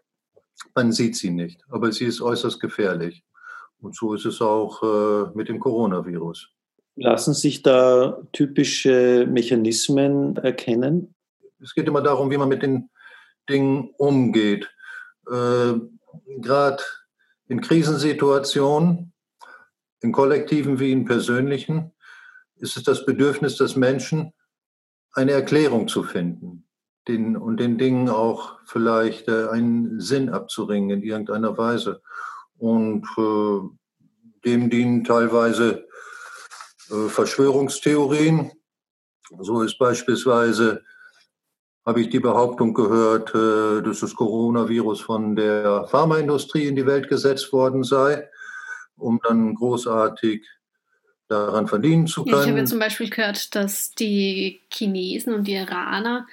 Man 0.75 0.91
sieht 0.91 1.15
sie 1.15 1.29
nicht, 1.29 1.63
aber 1.69 1.91
sie 1.91 2.05
ist 2.05 2.21
äußerst 2.21 2.59
gefährlich. 2.59 3.23
Und 3.79 3.95
so 3.95 4.13
ist 4.13 4.25
es 4.25 4.41
auch 4.41 4.81
äh, 4.83 5.31
mit 5.35 5.49
dem 5.49 5.59
Coronavirus. 5.59 6.49
Lassen 6.95 7.33
sich 7.33 7.61
da 7.61 8.17
typische 8.33 9.27
Mechanismen 9.29 10.35
erkennen? 10.37 11.13
Es 11.61 11.73
geht 11.73 11.87
immer 11.87 12.01
darum, 12.01 12.31
wie 12.31 12.37
man 12.37 12.49
mit 12.49 12.63
den 12.63 12.89
Dingen 13.49 13.91
umgeht. 13.97 14.69
Äh, 15.31 15.73
Gerade 16.39 16.83
in 17.47 17.61
Krisensituationen, 17.61 19.13
in 20.01 20.11
kollektiven 20.11 20.79
wie 20.79 20.91
in 20.91 21.05
persönlichen, 21.05 21.93
ist 22.55 22.77
es 22.77 22.83
das 22.83 23.05
Bedürfnis 23.05 23.57
des 23.57 23.75
Menschen, 23.75 24.33
eine 25.13 25.31
Erklärung 25.31 25.87
zu 25.87 26.03
finden 26.03 26.66
den, 27.07 27.37
und 27.37 27.57
den 27.57 27.77
Dingen 27.77 28.09
auch 28.09 28.57
vielleicht 28.65 29.27
äh, 29.27 29.47
einen 29.49 29.99
Sinn 29.99 30.29
abzuringen 30.29 30.89
in 30.89 31.03
irgendeiner 31.03 31.57
Weise. 31.57 32.01
Und 32.57 33.05
äh, 33.17 34.47
dem 34.47 34.69
dienen 34.69 35.03
teilweise 35.03 35.87
äh, 36.89 37.09
Verschwörungstheorien. 37.09 38.51
So 39.39 39.61
ist 39.61 39.77
beispielsweise, 39.77 40.83
habe 41.85 42.01
ich 42.01 42.09
die 42.09 42.19
Behauptung 42.19 42.73
gehört, 42.73 43.33
äh, 43.35 43.81
dass 43.81 43.99
das 43.99 44.15
Coronavirus 44.15 45.01
von 45.01 45.35
der 45.35 45.85
Pharmaindustrie 45.87 46.67
in 46.67 46.75
die 46.75 46.85
Welt 46.85 47.09
gesetzt 47.09 47.51
worden 47.53 47.83
sei, 47.83 48.29
um 48.95 49.19
dann 49.23 49.55
großartig 49.55 50.45
daran 51.27 51.67
verdienen 51.67 52.07
zu 52.07 52.23
können. 52.23 52.35
Ja, 52.35 52.43
ich 52.43 52.51
habe 52.51 52.63
zum 52.65 52.79
Beispiel 52.79 53.09
gehört, 53.09 53.53
dass 53.55 53.91
die 53.91 54.61
Chinesen 54.71 55.33
und 55.33 55.45
die 55.45 55.55
Iraner 55.55 56.25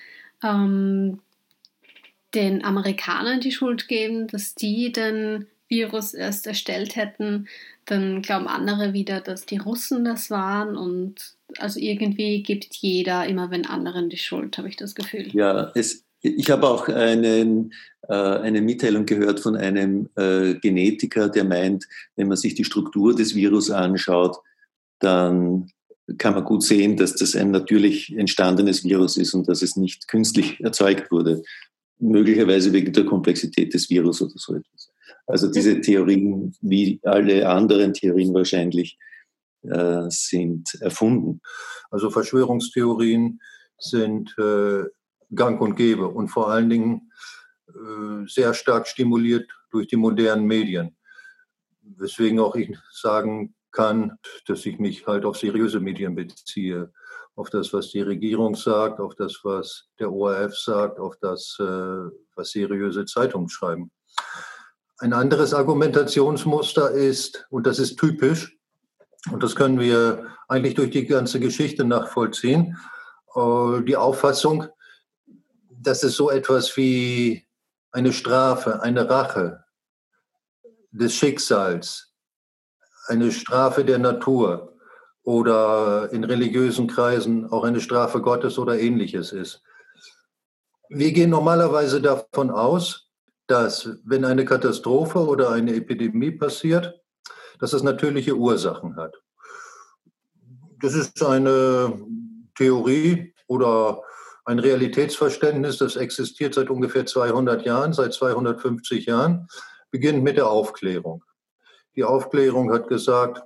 ähm, 0.44 1.20
den 2.34 2.64
Amerikanern 2.64 3.40
die 3.40 3.52
Schuld 3.52 3.88
geben, 3.88 4.28
dass 4.28 4.54
die 4.54 4.92
den 4.92 5.46
Virus 5.68 6.14
erst 6.14 6.46
erstellt 6.46 6.94
hätten 6.94 7.48
dann 7.86 8.22
glauben 8.22 8.48
andere 8.48 8.92
wieder, 8.92 9.20
dass 9.20 9.46
die 9.46 9.58
Russen 9.58 10.04
das 10.04 10.30
waren 10.30 10.76
und 10.76 11.36
also 11.58 11.78
irgendwie 11.78 12.42
gibt 12.42 12.74
jeder 12.76 13.26
immer 13.26 13.50
wenn 13.50 13.66
anderen 13.66 14.08
die 14.08 14.16
Schuld, 14.16 14.58
habe 14.58 14.68
ich 14.68 14.76
das 14.76 14.94
Gefühl. 14.94 15.28
Ja, 15.32 15.70
es, 15.74 16.04
ich 16.20 16.50
habe 16.50 16.68
auch 16.68 16.88
einen, 16.88 17.72
äh, 18.08 18.14
eine 18.14 18.62
Mitteilung 18.62 19.06
gehört 19.06 19.40
von 19.40 19.56
einem 19.56 20.08
äh, 20.16 20.54
Genetiker, 20.54 21.28
der 21.28 21.44
meint, 21.44 21.86
wenn 22.16 22.28
man 22.28 22.36
sich 22.36 22.54
die 22.54 22.64
Struktur 22.64 23.14
des 23.14 23.34
Virus 23.34 23.70
anschaut, 23.70 24.38
dann 25.00 25.70
kann 26.18 26.34
man 26.34 26.44
gut 26.44 26.62
sehen, 26.62 26.96
dass 26.96 27.14
das 27.14 27.34
ein 27.34 27.50
natürlich 27.50 28.14
entstandenes 28.16 28.84
Virus 28.84 29.16
ist 29.16 29.34
und 29.34 29.48
dass 29.48 29.62
es 29.62 29.76
nicht 29.76 30.08
künstlich 30.08 30.60
erzeugt 30.60 31.10
wurde. 31.10 31.42
Möglicherweise 31.98 32.72
wegen 32.72 32.92
der 32.92 33.04
Komplexität 33.04 33.72
des 33.72 33.88
Virus 33.88 34.20
oder 34.20 34.34
so 34.36 34.54
etwas. 34.54 34.90
Also 35.26 35.50
diese 35.50 35.80
Theorien, 35.80 36.54
wie 36.60 37.00
alle 37.04 37.48
anderen 37.48 37.94
Theorien 37.94 38.34
wahrscheinlich, 38.34 38.98
äh, 39.62 40.04
sind 40.08 40.74
erfunden. 40.80 41.40
Also 41.90 42.10
Verschwörungstheorien 42.10 43.40
sind 43.78 44.34
äh, 44.38 44.84
gang 45.34 45.60
und 45.60 45.76
gäbe 45.76 46.08
und 46.08 46.28
vor 46.28 46.50
allen 46.50 46.68
Dingen 46.68 47.10
äh, 47.68 48.26
sehr 48.26 48.52
stark 48.52 48.86
stimuliert 48.86 49.50
durch 49.70 49.86
die 49.86 49.96
modernen 49.96 50.44
Medien. 50.44 50.96
Weswegen 51.80 52.38
auch 52.40 52.56
ich 52.56 52.76
sagen 52.92 53.54
kann, 53.74 54.18
dass 54.46 54.64
ich 54.64 54.78
mich 54.78 55.06
halt 55.06 55.26
auf 55.26 55.36
seriöse 55.36 55.80
Medien 55.80 56.14
beziehe. 56.14 56.92
Auf 57.36 57.50
das, 57.50 57.72
was 57.72 57.90
die 57.90 58.00
Regierung 58.00 58.54
sagt, 58.54 59.00
auf 59.00 59.14
das, 59.16 59.40
was 59.42 59.88
der 59.98 60.10
ORF 60.12 60.56
sagt, 60.56 60.98
auf 61.00 61.16
das, 61.20 61.56
äh, 61.60 61.64
was 62.36 62.50
seriöse 62.50 63.04
Zeitungen 63.04 63.48
schreiben. 63.48 63.90
Ein 64.98 65.12
anderes 65.12 65.52
Argumentationsmuster 65.52 66.92
ist, 66.92 67.46
und 67.50 67.66
das 67.66 67.80
ist 67.80 67.98
typisch, 67.98 68.56
und 69.32 69.42
das 69.42 69.56
können 69.56 69.80
wir 69.80 70.26
eigentlich 70.48 70.74
durch 70.74 70.90
die 70.90 71.06
ganze 71.06 71.40
Geschichte 71.40 71.84
nachvollziehen, 71.84 72.78
äh, 73.34 73.82
die 73.82 73.96
Auffassung, 73.96 74.68
dass 75.68 76.04
es 76.04 76.14
so 76.14 76.30
etwas 76.30 76.76
wie 76.76 77.46
eine 77.90 78.12
Strafe, 78.12 78.82
eine 78.82 79.10
Rache 79.10 79.64
des 80.92 81.14
Schicksals, 81.14 82.13
eine 83.06 83.32
Strafe 83.32 83.84
der 83.84 83.98
Natur 83.98 84.76
oder 85.22 86.12
in 86.12 86.24
religiösen 86.24 86.86
Kreisen 86.86 87.50
auch 87.50 87.64
eine 87.64 87.80
Strafe 87.80 88.20
Gottes 88.20 88.58
oder 88.58 88.78
ähnliches 88.78 89.32
ist. 89.32 89.62
Wir 90.88 91.12
gehen 91.12 91.30
normalerweise 91.30 92.00
davon 92.00 92.50
aus, 92.50 93.08
dass 93.46 93.88
wenn 94.04 94.24
eine 94.24 94.44
Katastrophe 94.44 95.18
oder 95.18 95.50
eine 95.50 95.74
Epidemie 95.74 96.30
passiert, 96.30 97.00
dass 97.58 97.72
es 97.72 97.82
natürliche 97.82 98.34
Ursachen 98.34 98.96
hat. 98.96 99.14
Das 100.80 100.94
ist 100.94 101.22
eine 101.22 101.98
Theorie 102.54 103.34
oder 103.46 104.02
ein 104.44 104.58
Realitätsverständnis, 104.58 105.78
das 105.78 105.96
existiert 105.96 106.54
seit 106.54 106.68
ungefähr 106.68 107.06
200 107.06 107.64
Jahren, 107.64 107.94
seit 107.94 108.12
250 108.12 109.06
Jahren, 109.06 109.48
beginnt 109.90 110.22
mit 110.22 110.36
der 110.36 110.48
Aufklärung. 110.48 111.24
Die 111.96 112.04
Aufklärung 112.04 112.72
hat 112.72 112.88
gesagt, 112.88 113.42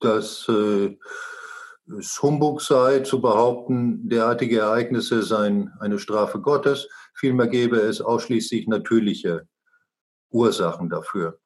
dass 0.00 0.48
äh, 0.48 0.96
es 1.98 2.22
Humbug 2.22 2.60
sei, 2.60 3.00
zu 3.00 3.20
behaupten, 3.20 4.08
derartige 4.08 4.60
Ereignisse 4.60 5.22
seien 5.22 5.72
eine 5.80 5.98
Strafe 5.98 6.40
Gottes. 6.40 6.88
Vielmehr 7.14 7.48
gäbe 7.48 7.78
es 7.78 8.00
ausschließlich 8.00 8.68
natürliche 8.68 9.48
Ursachen 10.30 10.88
dafür. 10.88 11.38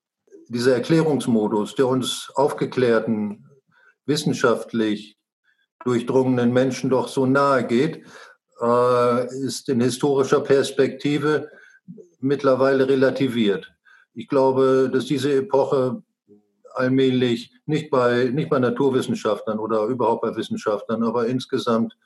Dieser 0.49 0.75
Erklärungsmodus, 0.75 1.77
der 1.77 1.87
uns 1.87 2.31
aufgeklärten, 2.35 3.49
wissenschaftlich 4.05 5.17
durchdrungenen 5.85 6.53
Menschen 6.53 6.91
doch 6.91 7.09
so 7.09 7.25
nahe 7.25 7.65
geht, 7.65 8.05
äh, 8.61 9.27
ist 9.45 9.69
in 9.69 9.81
historischer 9.81 10.41
Perspektive 10.41 11.49
mittlerweile 12.21 12.89
relativiert. 12.89 13.73
Ich 14.15 14.29
glaube, 14.29 14.91
dass 14.93 15.07
diese 15.07 15.33
Epoche 15.33 16.03
allmählich 16.75 17.53
nicht 17.67 17.91
bei, 17.91 18.25
nicht 18.33 18.51
bei 18.51 18.59
Naturwissenschaftlern 18.59 19.59
oder 19.59 19.85
überhaupt 19.85 20.23
bei 20.23 20.37
Wissenschaftlern, 20.37 21.03
aber 21.03 21.27
insgesamt 21.27 21.97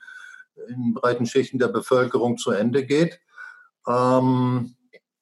in 0.67 0.93
breiten 0.93 1.25
Schichten 1.25 1.59
der 1.59 1.67
Bevölkerung 1.67 2.37
zu 2.37 2.51
Ende 2.51 2.85
geht. 2.85 3.19
Ähm, 3.87 4.75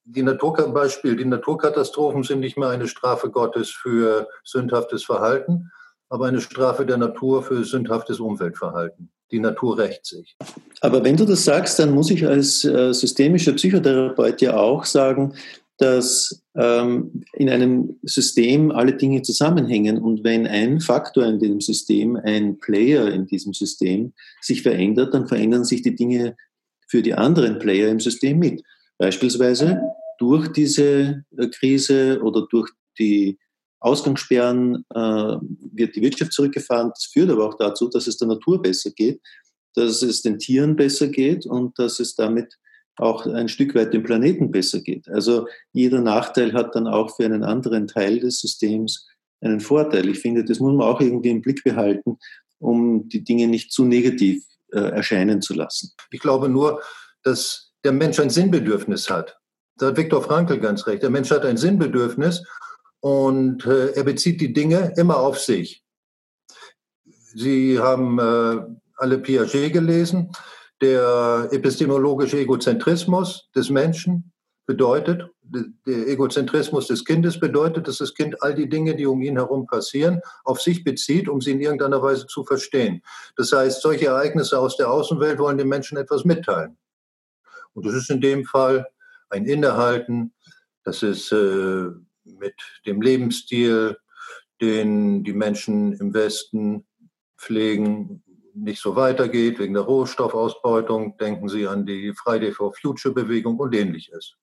die 0.06 0.24
Naturbeispiel, 0.24 1.16
die 1.16 1.25
Naturkatastrophen 1.25 2.24
sind 2.24 2.40
nicht 2.40 2.58
mehr 2.58 2.70
eine 2.70 2.88
Strafe 2.88 3.30
Gottes 3.32 3.72
für 3.72 4.28
sündhaftes 4.44 5.04
Verhalten, 5.04 5.72
aber 6.10 6.28
eine 6.28 6.42
Strafe 6.42 6.86
der 6.86 6.98
Natur 6.98 7.44
für 7.44 7.64
sündhaftes 7.64 8.20
Umweltverhalten. 8.20 9.10
Die 9.32 9.40
Natur 9.40 9.80
rächt 9.80 10.06
sich. 10.06 10.38
Aber 10.82 11.04
wenn 11.04 11.18
du 11.18 11.25
das 11.25 11.44
sagst, 11.44 11.80
dann 11.80 11.92
muss 11.92 12.12
ich 12.12 12.28
als 12.28 12.64
äh, 12.64 12.94
systemischer 12.94 13.54
Psychotherapeut 13.54 14.42
ja 14.42 14.56
auch 14.56 14.86
sagen, 14.86 15.34
dass 15.77 16.41
ähm, 16.55 17.24
in 17.34 17.50
einem 17.50 18.00
System 18.03 18.72
alle 18.72 18.94
Dinge 18.94 19.22
zusammenhängen 19.22 19.98
und 19.98 20.24
wenn 20.24 20.48
ein 20.48 20.79
Faktor 20.79 21.25
in 21.25 21.39
dem 21.39 21.60
System, 21.60 22.15
ein 22.15 22.60
Player 22.60 23.12
in 23.12 23.27
diesem 23.27 23.53
System 23.53 24.13
sich 24.41 24.62
verändert, 24.62 25.13
dann 25.13 25.27
verändern 25.27 25.65
sich 25.65 25.82
die 25.82 25.96
Dinge 25.96 26.36
für 26.88 27.01
die 27.01 27.13
anderen 27.13 27.60
Player 27.60 27.89
im 27.89 28.00
System 28.00 28.39
mit. 28.39 28.63
Beispielsweise 28.98 29.82
durch 30.17 30.48
diese 30.50 31.24
äh, 31.38 31.48
Krise 31.50 32.22
oder 32.22 32.48
durch 32.50 32.70
die 32.98 33.38
Ausgangssperren 33.82 34.86
äh, 34.94 34.98
wird 34.98 35.96
die 35.96 36.01
Wirtschaft 36.01 36.34
zurückgefahren. 36.34 36.89
Das 36.89 37.05
führt 37.05 37.29
aber 37.29 37.48
auch 37.48 37.58
dazu, 37.58 37.89
dass 37.89 38.08
es 38.08 38.17
der 38.17 38.29
Natur 38.29 38.62
besser 38.62 38.91
geht, 38.91 39.22
dass 39.75 40.01
es 40.01 40.22
den 40.22 40.39
Tieren 40.39 40.75
besser 40.75 41.08
geht 41.08 41.46
und 41.46 41.77
dass 41.77 42.00
es 42.00 42.15
damit 42.15 42.58
auch 42.98 43.25
ein 43.25 43.50
Stück 43.50 43.75
weit 43.75 43.94
dem 43.94 44.04
Planeten 44.04 44.52
besser 44.52 44.80
geht. 44.80 45.10
Also 45.10 45.48
jeder 45.74 46.02
Nachteil 46.02 46.54
hat 46.54 46.75
dann 46.75 46.88
auch 46.88 47.16
für 47.16 47.25
einen 47.25 47.44
anderen 47.44 47.88
Teil 47.88 48.20
des 48.20 48.40
Systems 48.40 49.08
einen 49.42 49.60
Vorteil. 49.60 50.08
Ich 50.10 50.20
finde, 50.20 50.46
das 50.46 50.60
muss 50.60 50.74
man 50.74 50.88
auch 50.88 51.02
irgendwie 51.02 51.30
im 51.30 51.42
Blick 51.42 51.64
behalten, 51.64 52.18
um 52.60 53.08
die 53.10 53.24
Dinge 53.24 53.48
nicht 53.48 53.72
zu 53.72 53.86
negativ 53.86 54.44
äh, 54.72 54.80
erscheinen 54.80 55.42
zu 55.42 55.54
lassen. 55.54 55.92
Ich 56.12 56.20
glaube 56.20 56.50
nur, 56.50 56.82
dass 57.24 57.74
der 57.84 57.92
Mensch 57.92 58.20
ein 58.20 58.30
Sinnbedürfnis 58.30 59.10
hat. 59.10 59.38
Da 59.78 59.88
hat 59.88 59.98
Viktor 59.98 60.24
Frankl 60.24 60.60
ganz 60.60 60.88
recht. 60.88 61.04
Der 61.04 61.10
Mensch 61.10 61.32
hat 61.32 61.46
ein 61.46 61.58
Sinnbedürfnis 61.58 62.44
und 63.02 63.66
äh, 63.66 63.92
er 63.92 64.04
bezieht 64.04 64.42
die 64.42 64.54
Dinge 64.54 64.94
immer 64.96 65.18
auf 65.18 65.38
sich. 65.40 65.84
Sie 67.06 67.78
haben 67.78 68.18
äh, 68.18 68.64
alle 68.96 69.18
Piaget 69.20 69.74
gelesen. 69.74 70.32
Der 70.82 71.50
epistemologische 71.51 72.39
Egozentrismus 72.39 73.50
des 73.55 73.70
Menschen 73.70 74.34
bedeutet, 74.65 75.29
der 75.41 76.08
Egozentrismus 76.08 76.88
des 76.88 77.05
Kindes 77.05 77.39
bedeutet, 77.39 77.88
dass 77.88 78.00
das 78.00 78.13
Kind 78.13 78.41
all 78.41 78.55
die 78.55 78.67
Dinge, 78.67 78.96
die 78.96 79.05
um 79.05 79.22
ihn 79.22 79.38
herum 79.38 79.67
passieren, 79.67 80.22
auf 80.44 80.60
sich 80.60 80.84
bezieht, 80.84 81.29
um 81.29 81.39
sie 81.39 81.51
in 81.51 81.62
irgendeiner 81.62 82.01
Weise 82.01 82.25
zu 82.27 82.44
verstehen. 82.44 83.01
Das 83.38 83.51
heißt, 83.51 83.82
solche 83.82 84.08
Ereignisse 84.08 84.60
aus 84.60 84.75
der 84.75 84.89
Außenwelt 84.91 85.39
wollen 85.39 85.58
den 85.58 85.67
Menschen 85.67 85.98
etwas 85.98 86.25
mitteilen. 86.25 86.77
Und 87.74 87.86
das 87.86 87.94
ist 87.94 88.10
in 88.10 88.22
dem 88.22 88.44
Fall 88.44 88.88
ein 89.29 89.46
Innehalten, 89.46 90.34
das 90.84 91.03
ist 91.03 91.32
äh, 91.32 91.88
mit 92.24 92.55
dem 92.86 93.01
Lebensstil, 93.01 93.98
den 94.62 95.24
die 95.24 95.34
Menschen 95.34 95.94
im 95.94 96.13
Westen 96.13 96.86
pflegen, 97.38 98.24
nicht 98.55 98.81
so 98.81 98.95
weitergeht 98.95 99.59
wegen 99.59 99.74
der 99.74 99.83
Rohstoffausbeutung. 99.83 101.17
Denken 101.17 101.50
Sie 101.50 101.67
an 101.67 101.85
die 101.85 102.13
Friday 102.13 102.51
for 102.51 102.74
Future 102.74 103.13
Bewegung 103.13 103.57
und 103.57 103.75
ähnliches. 103.75 104.35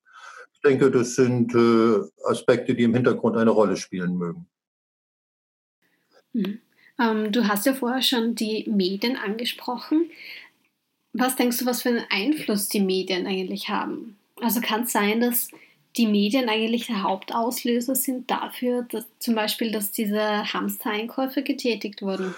Ich 0.53 0.61
denke, 0.61 0.91
das 0.91 1.15
sind 1.15 1.53
äh, 1.53 1.99
Aspekte, 2.25 2.75
die 2.75 2.83
im 2.83 2.93
Hintergrund 2.93 3.35
eine 3.35 3.51
Rolle 3.51 3.75
spielen 3.75 4.15
mögen. 4.15 4.47
Mhm. 6.33 6.59
Ähm, 6.99 7.31
du 7.31 7.47
hast 7.47 7.65
ja 7.65 7.73
vorher 7.73 8.01
schon 8.01 8.35
die 8.35 8.65
Medien 8.69 9.17
angesprochen. 9.17 10.09
Was 11.13 11.35
denkst 11.35 11.57
du, 11.59 11.65
was 11.65 11.81
für 11.81 11.89
einen 11.89 12.05
Einfluss 12.09 12.69
die 12.69 12.79
Medien 12.79 13.27
eigentlich 13.27 13.69
haben? 13.69 14.17
Also 14.41 14.61
kann 14.61 14.83
es 14.83 14.91
sein, 14.91 15.21
dass 15.21 15.49
die 15.95 16.07
Medien 16.07 16.49
eigentlich 16.49 16.87
der 16.87 17.03
Hauptauslöser 17.03 17.95
sind 17.95 18.31
dafür, 18.31 18.83
dass 18.89 19.05
zum 19.19 19.35
Beispiel, 19.35 19.71
dass 19.71 19.91
diese 19.91 20.51
Hamstereinkäufe 20.53 21.43
getätigt 21.43 22.01
wurden? 22.01 22.33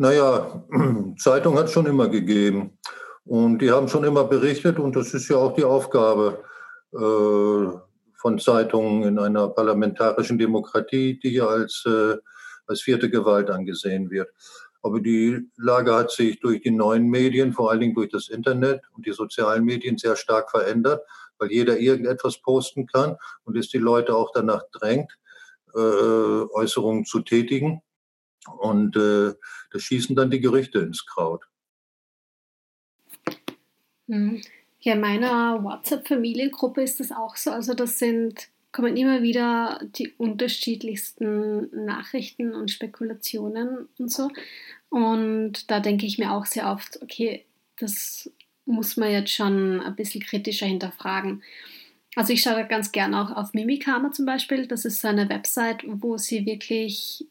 Naja, 0.00 0.64
Zeitung 1.18 1.58
hat 1.58 1.66
es 1.66 1.72
schon 1.72 1.84
immer 1.84 2.08
gegeben. 2.08 2.78
Und 3.26 3.58
die 3.58 3.70
haben 3.70 3.86
schon 3.86 4.04
immer 4.04 4.24
berichtet 4.24 4.78
und 4.78 4.96
das 4.96 5.12
ist 5.12 5.28
ja 5.28 5.36
auch 5.36 5.54
die 5.54 5.62
Aufgabe 5.62 6.42
äh, 6.94 7.78
von 8.16 8.38
Zeitungen 8.38 9.02
in 9.02 9.18
einer 9.18 9.48
parlamentarischen 9.48 10.38
Demokratie, 10.38 11.20
die 11.22 11.34
ja 11.34 11.48
als, 11.48 11.84
äh, 11.86 12.16
als 12.66 12.80
vierte 12.80 13.10
Gewalt 13.10 13.50
angesehen 13.50 14.10
wird. 14.10 14.30
Aber 14.80 15.00
die 15.00 15.46
Lage 15.58 15.94
hat 15.94 16.10
sich 16.10 16.40
durch 16.40 16.62
die 16.62 16.70
neuen 16.70 17.06
Medien, 17.06 17.52
vor 17.52 17.70
allen 17.70 17.80
Dingen 17.80 17.94
durch 17.94 18.08
das 18.08 18.30
Internet 18.30 18.80
und 18.96 19.04
die 19.04 19.12
sozialen 19.12 19.66
Medien 19.66 19.98
sehr 19.98 20.16
stark 20.16 20.50
verändert, 20.50 21.02
weil 21.36 21.52
jeder 21.52 21.78
irgendetwas 21.78 22.40
posten 22.40 22.86
kann 22.86 23.18
und 23.44 23.54
es 23.54 23.68
die 23.68 23.76
Leute 23.76 24.16
auch 24.16 24.30
danach 24.32 24.62
drängt, 24.72 25.12
äh, 25.74 25.78
Äußerungen 25.78 27.04
zu 27.04 27.20
tätigen. 27.20 27.82
Und 28.46 28.96
äh, 28.96 29.34
da 29.70 29.78
schießen 29.78 30.16
dann 30.16 30.30
die 30.30 30.40
Gerüchte 30.40 30.78
ins 30.80 31.04
Kraut. 31.06 31.44
Hm. 34.08 34.40
Ja, 34.80 34.94
in 34.94 35.00
meiner 35.00 35.62
WhatsApp-Familiengruppe 35.62 36.82
ist 36.82 37.00
das 37.00 37.12
auch 37.12 37.36
so. 37.36 37.50
Also 37.50 37.74
das 37.74 37.98
sind, 37.98 38.48
kommen 38.72 38.96
immer 38.96 39.22
wieder 39.22 39.80
die 39.82 40.12
unterschiedlichsten 40.16 41.84
Nachrichten 41.84 42.54
und 42.54 42.70
Spekulationen 42.70 43.88
und 43.98 44.10
so. 44.10 44.30
Und 44.88 45.70
da 45.70 45.80
denke 45.80 46.06
ich 46.06 46.18
mir 46.18 46.32
auch 46.32 46.46
sehr 46.46 46.70
oft, 46.70 47.00
okay, 47.02 47.44
das 47.78 48.30
muss 48.64 48.96
man 48.96 49.10
jetzt 49.10 49.32
schon 49.32 49.80
ein 49.80 49.96
bisschen 49.96 50.22
kritischer 50.22 50.66
hinterfragen. 50.66 51.42
Also 52.16 52.32
ich 52.32 52.42
schaue 52.42 52.66
ganz 52.66 52.90
gerne 52.90 53.22
auch 53.22 53.36
auf 53.36 53.52
Mimikama 53.52 54.12
zum 54.12 54.26
Beispiel. 54.26 54.66
Das 54.66 54.84
ist 54.84 55.00
so 55.00 55.08
eine 55.08 55.28
Website, 55.28 55.84
wo 55.86 56.16
sie 56.16 56.46
wirklich 56.46 57.26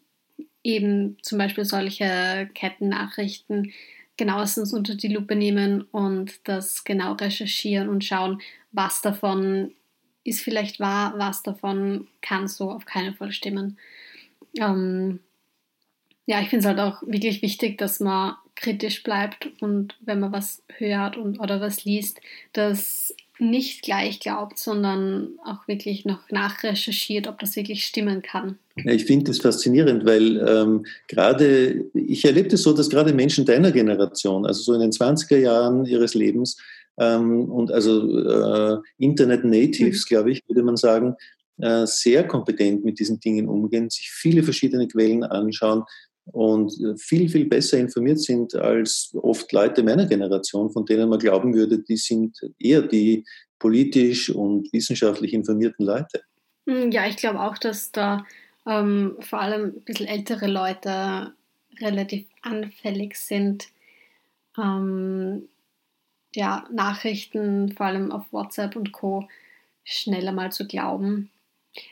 eben 0.64 1.18
zum 1.22 1.38
Beispiel 1.38 1.66
solche 1.66 2.50
Kettennachrichten 2.54 3.72
genauestens 4.18 4.74
unter 4.74 4.96
die 4.96 5.08
Lupe 5.08 5.36
nehmen 5.36 5.84
und 5.92 6.48
das 6.48 6.84
genau 6.84 7.14
recherchieren 7.14 7.88
und 7.88 8.04
schauen, 8.04 8.42
was 8.72 9.02
davon 9.02 9.72
ist 10.24 10.42
vielleicht 10.42 10.80
wahr, 10.80 11.14
was 11.18 11.42
davon 11.42 12.08
kann 12.22 12.48
so 12.48 12.72
auf 12.72 12.86
keinen 12.86 13.16
Fall 13.16 13.32
stimmen. 13.32 13.78
Ähm, 14.58 15.20
ja, 16.26 16.42
ich 16.42 16.50
finde 16.50 16.60
es 16.60 16.66
halt 16.68 16.80
auch 16.80 17.02
wirklich 17.04 17.42
wichtig, 17.42 17.78
dass 17.78 18.00
man 18.00 18.36
kritisch 18.56 19.04
bleibt 19.04 19.50
und 19.62 19.96
wenn 20.02 20.20
man 20.20 20.34
was 20.34 20.64
hört 20.78 21.18
und, 21.18 21.40
oder 21.40 21.62
was 21.62 21.86
liest, 21.86 22.20
das 22.52 23.16
nicht 23.40 23.82
gleich 23.82 24.20
glaubt, 24.20 24.58
sondern 24.58 25.30
auch 25.46 25.68
wirklich 25.68 26.06
noch 26.06 26.30
nachrecherchiert, 26.30 27.28
ob 27.28 27.40
das 27.40 27.56
wirklich 27.56 27.86
stimmen 27.86 28.22
kann. 28.22 28.58
Ja, 28.76 28.94
ich 28.94 29.06
finde 29.06 29.26
das 29.26 29.40
faszinierend, 29.40 30.06
weil 30.06 30.38
ähm, 30.48 30.86
gerade, 31.08 31.86
ich 31.94 32.26
erlebe 32.26 32.50
das 32.50 32.64
so, 32.64 32.74
dass 32.74 32.90
gerade 32.90 33.14
Menschen 33.14 33.46
deiner 33.46 33.72
Generation, 33.72 34.46
also 34.46 34.62
so 34.62 34.74
in 34.74 34.82
den 34.82 34.92
20er 34.92 35.38
Jahren 35.38 35.86
ihres 35.86 36.14
Lebens, 36.14 36.58
ähm, 37.00 37.50
und 37.50 37.72
also 37.72 38.20
äh, 38.20 38.78
Internet 38.98 39.46
Natives, 39.46 40.06
mhm. 40.06 40.08
glaube 40.10 40.32
ich, 40.32 40.44
würde 40.48 40.64
man 40.64 40.78
sagen, 40.78 41.16
äh, 41.58 41.86
sehr 41.86 42.28
kompetent 42.28 42.86
mit 42.86 43.00
diesen 43.00 43.20
Dingen 43.20 43.48
umgehen, 43.48 43.90
sich 43.90 44.12
viele 44.12 44.44
verschiedene 44.44 44.88
Quellen 44.88 45.24
anschauen, 45.24 45.84
und 46.32 46.74
äh, 46.82 46.98
viel, 46.98 47.30
viel 47.30 47.46
besser 47.46 47.78
informiert 47.78 48.20
sind 48.20 48.56
als 48.56 49.12
oft 49.22 49.52
Leute 49.52 49.84
meiner 49.84 50.06
Generation, 50.06 50.72
von 50.72 50.86
denen 50.86 51.10
man 51.10 51.20
glauben 51.20 51.54
würde, 51.54 51.80
die 51.80 51.98
sind 51.98 52.38
eher 52.60 52.82
die 52.82 53.26
politisch 53.60 54.30
und 54.30 54.72
wissenschaftlich 54.74 55.34
informierten 55.34 55.86
Leute. 55.86 56.22
Hm, 56.68 56.92
ja, 56.92 57.08
ich 57.08 57.18
glaube 57.18 57.42
auch, 57.42 57.58
dass 57.58 57.92
da 57.92 58.26
ähm, 58.66 59.18
vor 59.20 59.42
allem 59.42 59.76
ein 59.76 59.82
bisschen 59.82 60.08
ältere 60.08 60.48
Leute 60.48 61.34
relativ 61.82 62.26
anfällig 62.42 63.16
sind, 63.16 63.68
ähm, 64.58 65.48
ja, 66.36 66.68
Nachrichten, 66.72 67.72
vor 67.72 67.88
allem 67.88 68.12
auf 68.12 68.32
WhatsApp 68.32 68.76
und 68.76 68.92
Co., 68.92 69.28
schneller 69.84 70.32
mal 70.32 70.52
zu 70.52 70.68
glauben. 70.68 71.32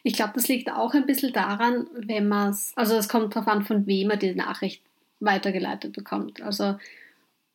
Ich 0.03 0.13
glaube, 0.13 0.33
das 0.35 0.47
liegt 0.47 0.71
auch 0.71 0.93
ein 0.93 1.05
bisschen 1.05 1.33
daran, 1.33 1.87
wenn 1.93 2.27
man 2.27 2.51
es, 2.51 2.73
also 2.75 2.95
es 2.95 3.09
kommt 3.09 3.35
darauf 3.35 3.47
an, 3.47 3.65
von 3.65 3.85
wem 3.87 4.07
man 4.07 4.19
die 4.19 4.33
Nachricht 4.35 4.81
weitergeleitet 5.19 5.93
bekommt. 5.93 6.41
Also 6.41 6.75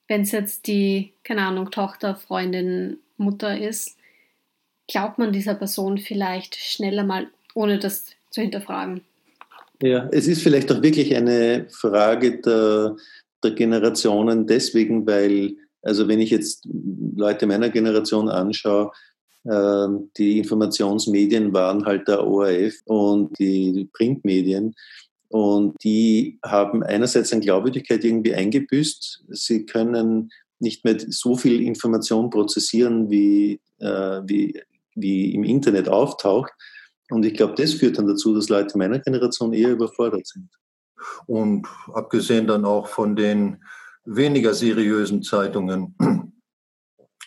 wenn 0.09 0.23
es 0.23 0.33
jetzt 0.33 0.67
die, 0.67 1.13
keine 1.25 1.43
Ahnung, 1.43 1.71
Tochter, 1.71 2.15
Freundin, 2.15 2.99
Mutter 3.17 3.59
ist, 3.59 3.97
glaubt 4.89 5.19
man 5.19 5.33
dieser 5.33 5.55
Person 5.55 5.99
vielleicht 5.99 6.57
schneller 6.57 7.05
mal, 7.05 7.29
ohne 7.55 7.79
das 7.79 8.07
zu 8.31 8.41
hinterfragen. 8.41 9.03
Ja, 9.83 10.09
es 10.13 10.29
ist 10.29 10.43
vielleicht 10.43 10.71
auch 10.71 10.83
wirklich 10.83 11.15
eine 11.15 11.67
Frage 11.71 12.41
der, 12.41 12.97
der 13.43 13.51
Generationen 13.53 14.47
deswegen, 14.47 15.07
weil, 15.07 15.57
also 15.83 16.09
wenn 16.09 16.21
ich 16.21 16.31
jetzt 16.31 16.69
Leute 17.17 17.47
meiner 17.47 17.69
Generation 17.71 18.29
anschaue, 18.29 18.93
die 19.45 20.39
Informationsmedien 20.39 21.53
waren 21.53 21.85
halt 21.85 22.07
der 22.07 22.25
ORF 22.25 22.75
und 22.85 23.37
die 23.39 23.89
Printmedien. 23.93 24.75
Und 25.29 25.83
die 25.83 26.39
haben 26.45 26.83
einerseits 26.83 27.33
an 27.33 27.41
Glaubwürdigkeit 27.41 28.05
irgendwie 28.05 28.35
eingebüßt. 28.35 29.25
Sie 29.31 29.67
können 29.67 30.31
nicht 30.61 30.85
mehr 30.85 30.97
so 31.09 31.37
viel 31.37 31.63
Information 31.63 32.31
prozessieren, 32.31 33.11
wie, 33.11 33.61
äh, 33.79 34.21
wie, 34.25 34.63
wie 34.95 35.35
im 35.35 35.43
Internet 35.43 35.89
auftaucht. 35.89 36.53
Und 37.11 37.25
ich 37.25 37.35
glaube, 37.35 37.55
das 37.57 37.73
führt 37.73 37.99
dann 37.99 38.07
dazu, 38.07 38.35
dass 38.35 38.49
Leute 38.49 38.79
meiner 38.79 38.99
Generation 38.99 39.53
eher 39.53 39.73
überfordert 39.73 40.27
sind. 40.27 40.51
Und 41.27 41.67
abgesehen 41.93 42.47
dann 42.47 42.65
auch 42.65 42.87
von 42.87 43.17
den 43.17 43.65
weniger 44.05 44.55
seriösen 44.55 45.23
Zeitungen. 45.23 45.97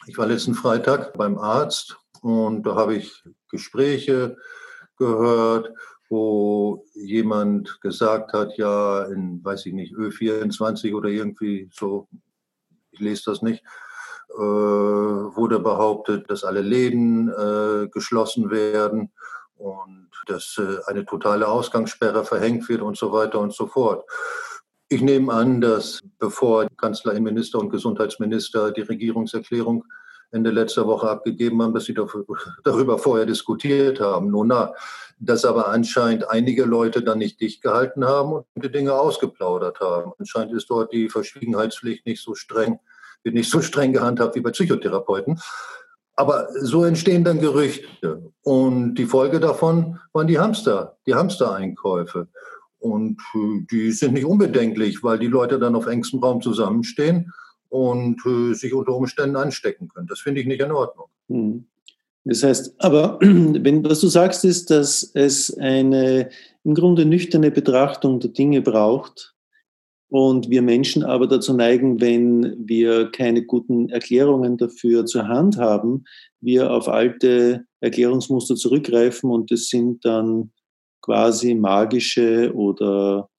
Ich 0.08 0.17
war 0.17 0.28
letzten 0.28 0.54
Freitag 0.54 1.17
beim 1.17 1.38
Arzt 1.38 1.97
und 2.25 2.63
da 2.63 2.73
habe 2.73 2.95
ich 2.95 3.23
Gespräche 3.51 4.35
gehört, 4.97 5.71
wo 6.09 6.83
jemand 6.95 7.79
gesagt 7.81 8.33
hat, 8.33 8.57
ja, 8.57 9.03
in, 9.03 9.45
weiß 9.45 9.67
ich 9.67 9.73
nicht, 9.73 9.93
Ö24 9.93 10.95
oder 10.95 11.09
irgendwie 11.09 11.69
so, 11.71 12.07
ich 12.89 12.99
lese 12.99 13.25
das 13.27 13.43
nicht, 13.43 13.63
äh, 14.33 14.39
wurde 14.39 15.59
behauptet, 15.59 16.27
dass 16.31 16.43
alle 16.43 16.61
Läden 16.61 17.29
äh, 17.29 17.89
geschlossen 17.89 18.49
werden 18.49 19.11
und 19.57 20.09
dass 20.25 20.57
äh, 20.57 20.79
eine 20.88 21.05
totale 21.05 21.47
Ausgangssperre 21.47 22.25
verhängt 22.25 22.67
wird 22.69 22.81
und 22.81 22.97
so 22.97 23.11
weiter 23.11 23.39
und 23.39 23.53
so 23.53 23.67
fort. 23.67 24.03
Ich 24.89 25.03
nehme 25.03 25.31
an, 25.31 25.61
dass 25.61 26.01
bevor 26.17 26.65
Kanzlerin, 26.75 27.21
Minister 27.21 27.59
und 27.59 27.69
Gesundheitsminister 27.69 28.71
die 28.71 28.81
Regierungserklärung 28.81 29.83
Ende 30.36 30.52
letzter 30.52 30.86
Woche 30.86 31.10
abgegeben 31.10 31.62
haben, 31.62 31.74
dass 31.74 31.86
sie 31.86 31.93
darüber 32.63 32.98
vorher 32.98 33.26
diskutiert 33.26 34.00
haben. 34.00 34.30
Nun 34.30 34.48
na, 34.48 34.74
dass 35.19 35.45
aber 35.45 35.69
anscheinend 35.69 36.30
einige 36.30 36.65
Leute 36.65 37.02
dann 37.02 37.19
nicht 37.19 37.39
dicht 37.39 37.62
gehalten 37.62 38.06
haben 38.06 38.34
und 38.34 38.45
die 38.63 38.71
Dinge 38.71 38.93
ausgeplaudert 38.93 39.80
haben. 39.80 40.12
Anscheinend 40.19 40.54
ist 40.54 40.69
dort 40.69 40.91
die 40.91 41.10
Verschwiegenheitspflicht 41.10 42.06
nicht 42.06 42.21
so 42.21 42.36
streng, 42.36 42.80
wird 43.24 43.36
nicht 43.36 43.50
so 43.50 43.62
streng 43.62 43.93
gehandhabt 43.93 44.36
wie 44.36 44.41
bei 44.41 44.52
Psychotherapeuten. 44.52 45.39
Aber 46.17 46.48
so 46.62 46.84
entstehen 46.84 47.24
dann 47.24 47.39
Gerüchte. 47.39 48.32
Und 48.41 48.95
die 48.95 49.06
Folge 49.06 49.39
davon 49.39 50.00
waren 50.13 50.28
die 50.28 50.39
Hamster, 50.39 50.98
die 51.06 51.15
Hamstereinkäufe. 51.15 52.28
Und 52.78 53.19
äh, 53.34 53.65
die 53.71 53.91
sind 53.91 54.13
nicht 54.13 54.26
unbedenklich, 54.26 55.04
weil 55.04 55.17
die 55.17 55.28
Leute 55.28 55.60
dann 55.60 55.76
auf 55.76 55.88
engstem 55.88 56.19
Raum 56.19 56.41
zusammenstehen 56.41 57.34
und 57.69 58.25
äh, 58.25 58.54
sich 58.54 58.73
unter 58.73 58.95
Umständen 58.95 59.36
anstecken 59.36 59.88
können. 59.88 60.08
Das 60.08 60.19
finde 60.19 60.41
ich 60.41 60.47
nicht 60.47 60.62
in 60.62 60.71
Ordnung. 60.71 61.08
Hm. 61.30 61.65
Das 62.25 62.43
heißt, 62.43 62.75
aber 62.80 63.19
wenn, 63.21 63.84
was 63.84 64.01
du 64.01 64.08
sagst, 64.08 64.45
ist, 64.45 64.71
dass 64.71 65.12
es 65.13 65.56
eine 65.58 66.30
im 66.63 66.73
Grunde 66.73 67.06
nüchterne 67.06 67.51
Betrachtung 67.51 68.19
der 68.19 68.32
Dinge 68.32 68.62
braucht 68.62 69.36
und 70.10 70.49
wir 70.49 70.62
Menschen 70.62 71.04
aber 71.04 71.28
dazu 71.28 71.54
neigen, 71.54 72.01
wenn 72.01 72.67
wir 72.67 73.12
keine 73.12 73.43
guten 73.43 73.89
Erklärungen 73.89 74.58
dafür 74.58 75.06
zur 75.06 75.28
Hand 75.28 75.58
haben, 75.58 76.06
wir 76.41 76.71
auf 76.71 76.88
alte 76.88 77.65
Erklärungsmuster 77.82 78.56
zurückgreifen 78.56 79.30
und 79.30 79.51
das 79.51 79.67
sind 79.67 80.06
dann 80.06 80.51
quasi 81.01 81.54
magische 81.54 82.51
oder 82.56 83.30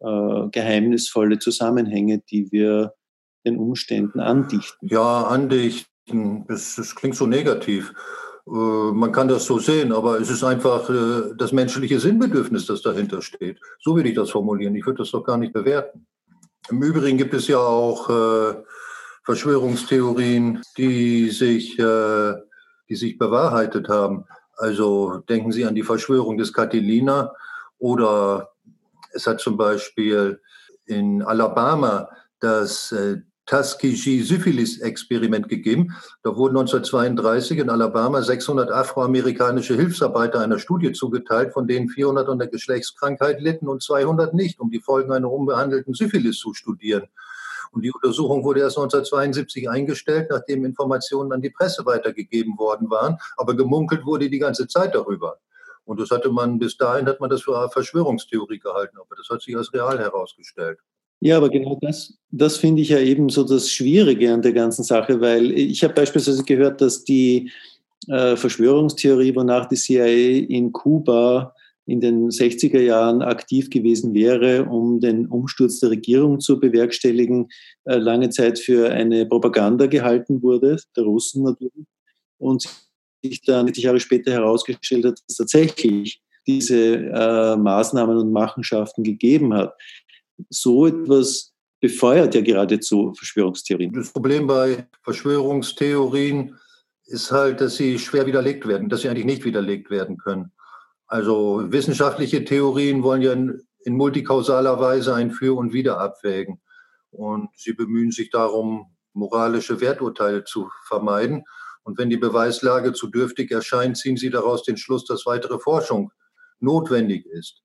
äh, 0.00 0.48
geheimnisvolle 0.50 1.38
Zusammenhänge, 1.38 2.22
die 2.30 2.50
wir 2.52 2.92
den 3.46 3.56
Umständen 3.58 4.20
andichten. 4.20 4.88
Ja, 4.88 5.22
andichten, 5.22 6.44
das, 6.48 6.76
das 6.76 6.94
klingt 6.94 7.16
so 7.16 7.26
negativ. 7.26 7.94
Äh, 8.46 8.92
man 8.92 9.12
kann 9.12 9.28
das 9.28 9.44
so 9.44 9.58
sehen, 9.58 9.92
aber 9.92 10.20
es 10.20 10.30
ist 10.30 10.44
einfach 10.44 10.88
äh, 10.90 11.34
das 11.36 11.52
menschliche 11.52 11.98
Sinnbedürfnis, 11.98 12.66
das 12.66 12.82
dahinter 12.82 13.22
steht. 13.22 13.60
So 13.80 13.96
will 13.96 14.06
ich 14.06 14.14
das 14.14 14.30
formulieren. 14.30 14.74
Ich 14.74 14.86
würde 14.86 14.98
das 14.98 15.10
doch 15.10 15.24
gar 15.24 15.36
nicht 15.36 15.52
bewerten. 15.52 16.06
Im 16.68 16.82
Übrigen 16.82 17.16
gibt 17.16 17.34
es 17.34 17.48
ja 17.48 17.58
auch 17.58 18.10
äh, 18.10 18.54
Verschwörungstheorien, 19.24 20.62
die 20.76 21.30
sich, 21.30 21.76
die 21.76 22.94
sich 22.94 23.18
bewahrheitet 23.18 23.88
haben. 23.88 24.24
Also 24.56 25.18
denken 25.28 25.50
Sie 25.50 25.64
an 25.64 25.74
die 25.74 25.82
Verschwörung 25.82 26.38
des 26.38 26.52
Catilina 26.52 27.32
oder 27.78 28.52
es 29.10 29.26
hat 29.26 29.40
zum 29.40 29.56
Beispiel 29.56 30.40
in 30.86 31.22
Alabama 31.22 32.08
das 32.38 32.94
Tuskegee-Syphilis-Experiment 33.46 35.48
gegeben. 35.48 35.94
Da 36.22 36.36
wurden 36.36 36.56
1932 36.56 37.58
in 37.58 37.70
Alabama 37.70 38.22
600 38.22 38.70
afroamerikanische 38.70 39.74
Hilfsarbeiter 39.74 40.40
einer 40.40 40.58
Studie 40.58 40.92
zugeteilt, 40.92 41.52
von 41.52 41.66
denen 41.66 41.88
400 41.88 42.28
unter 42.28 42.46
Geschlechtskrankheit 42.46 43.40
litten 43.40 43.68
und 43.68 43.82
200 43.82 44.34
nicht, 44.34 44.60
um 44.60 44.70
die 44.70 44.80
Folgen 44.80 45.12
einer 45.12 45.30
unbehandelten 45.30 45.94
Syphilis 45.94 46.38
zu 46.38 46.54
studieren. 46.54 47.08
Und 47.72 47.82
die 47.82 47.92
Untersuchung 47.92 48.44
wurde 48.44 48.60
erst 48.60 48.78
1972 48.78 49.68
eingestellt, 49.68 50.28
nachdem 50.30 50.64
Informationen 50.64 51.32
an 51.32 51.42
die 51.42 51.50
Presse 51.50 51.84
weitergegeben 51.84 52.58
worden 52.58 52.90
waren. 52.90 53.18
Aber 53.36 53.54
gemunkelt 53.54 54.04
wurde 54.04 54.30
die 54.30 54.38
ganze 54.38 54.66
Zeit 54.66 54.94
darüber. 54.94 55.38
Und 55.84 56.00
das 56.00 56.10
hatte 56.10 56.30
man, 56.30 56.58
bis 56.58 56.76
dahin 56.76 57.06
hat 57.06 57.20
man 57.20 57.30
das 57.30 57.42
für 57.42 57.58
eine 57.58 57.68
Verschwörungstheorie 57.68 58.58
gehalten, 58.58 58.96
aber 58.98 59.14
das 59.16 59.28
hat 59.28 59.40
sich 59.40 59.56
als 59.56 59.72
real 59.72 59.98
herausgestellt. 59.98 60.78
Ja, 61.20 61.38
aber 61.38 61.48
genau 61.48 61.78
das, 61.80 62.18
das 62.30 62.58
finde 62.58 62.82
ich 62.82 62.90
ja 62.90 62.98
eben 62.98 63.28
so 63.30 63.42
das 63.44 63.70
Schwierige 63.70 64.32
an 64.32 64.42
der 64.42 64.52
ganzen 64.52 64.84
Sache, 64.84 65.20
weil 65.20 65.50
ich 65.52 65.82
habe 65.82 65.94
beispielsweise 65.94 66.44
gehört, 66.44 66.80
dass 66.80 67.04
die 67.04 67.50
äh, 68.08 68.36
Verschwörungstheorie, 68.36 69.34
wonach 69.34 69.66
die 69.66 69.76
CIA 69.76 70.06
in 70.48 70.72
Kuba 70.72 71.54
in 71.86 72.00
den 72.00 72.28
60er 72.30 72.80
Jahren 72.80 73.22
aktiv 73.22 73.70
gewesen 73.70 74.12
wäre, 74.12 74.64
um 74.64 75.00
den 75.00 75.26
Umsturz 75.26 75.80
der 75.80 75.90
Regierung 75.90 76.40
zu 76.40 76.60
bewerkstelligen, 76.60 77.48
äh, 77.84 77.96
lange 77.96 78.28
Zeit 78.30 78.58
für 78.58 78.90
eine 78.90 79.24
Propaganda 79.24 79.86
gehalten 79.86 80.42
wurde, 80.42 80.76
der 80.96 81.04
Russen 81.04 81.44
natürlich, 81.44 81.86
und 82.38 82.68
sich 83.22 83.42
dann 83.42 83.70
Jahre 83.72 84.00
später 84.00 84.32
herausgestellt 84.32 85.06
hat, 85.06 85.18
dass 85.26 85.36
tatsächlich 85.36 86.20
diese 86.46 86.96
äh, 86.96 87.56
Maßnahmen 87.56 88.16
und 88.16 88.32
Machenschaften 88.32 89.02
gegeben 89.02 89.54
hat 89.54 89.74
so 90.50 90.86
etwas 90.86 91.52
befeuert 91.80 92.34
ja 92.34 92.40
geradezu 92.40 93.12
Verschwörungstheorien. 93.16 93.92
Das 93.92 94.12
Problem 94.12 94.46
bei 94.46 94.86
Verschwörungstheorien 95.02 96.56
ist 97.06 97.30
halt, 97.30 97.60
dass 97.60 97.76
sie 97.76 97.98
schwer 97.98 98.26
widerlegt 98.26 98.66
werden, 98.66 98.88
dass 98.88 99.02
sie 99.02 99.08
eigentlich 99.08 99.24
nicht 99.26 99.44
widerlegt 99.44 99.90
werden 99.90 100.16
können. 100.16 100.52
Also 101.06 101.70
wissenschaftliche 101.70 102.44
Theorien 102.44 103.02
wollen 103.02 103.22
ja 103.22 103.32
in, 103.32 103.62
multikausaler 103.86 104.80
Weise 104.80 105.14
ein 105.14 105.30
Für 105.30 105.56
und 105.56 105.72
Wider 105.72 106.00
abwägen. 106.00 106.60
Und 107.10 107.50
sie 107.56 107.72
bemühen 107.72 108.10
sich 108.10 108.30
darum, 108.30 108.96
moralische 109.12 109.80
Werturteile 109.80 110.42
zu 110.42 110.68
vermeiden. 110.88 111.44
Und 111.84 111.98
wenn 111.98 112.10
die 112.10 112.16
Beweislage 112.16 112.92
zu 112.92 113.06
dürftig 113.06 113.52
erscheint, 113.52 113.96
ziehen 113.96 114.16
sie 114.16 114.30
daraus 114.30 114.64
den 114.64 114.76
Schluss, 114.76 115.04
dass 115.04 115.24
weitere 115.24 115.60
Forschung 115.60 116.10
notwendig 116.58 117.26
ist. 117.26 117.62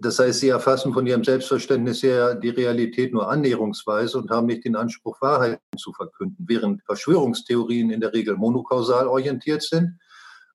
Das 0.00 0.18
heißt, 0.18 0.40
sie 0.40 0.50
erfassen 0.50 0.92
von 0.92 1.06
ihrem 1.06 1.24
Selbstverständnis 1.24 2.02
her 2.02 2.34
die 2.34 2.50
Realität 2.50 3.14
nur 3.14 3.30
annäherungsweise 3.30 4.18
und 4.18 4.30
haben 4.30 4.46
nicht 4.46 4.64
den 4.64 4.76
Anspruch, 4.76 5.20
Wahrheiten 5.22 5.78
zu 5.78 5.92
verkünden, 5.92 6.44
während 6.46 6.82
Verschwörungstheorien 6.84 7.90
in 7.90 8.00
der 8.00 8.12
Regel 8.12 8.36
monokausal 8.36 9.06
orientiert 9.06 9.62
sind, 9.62 9.98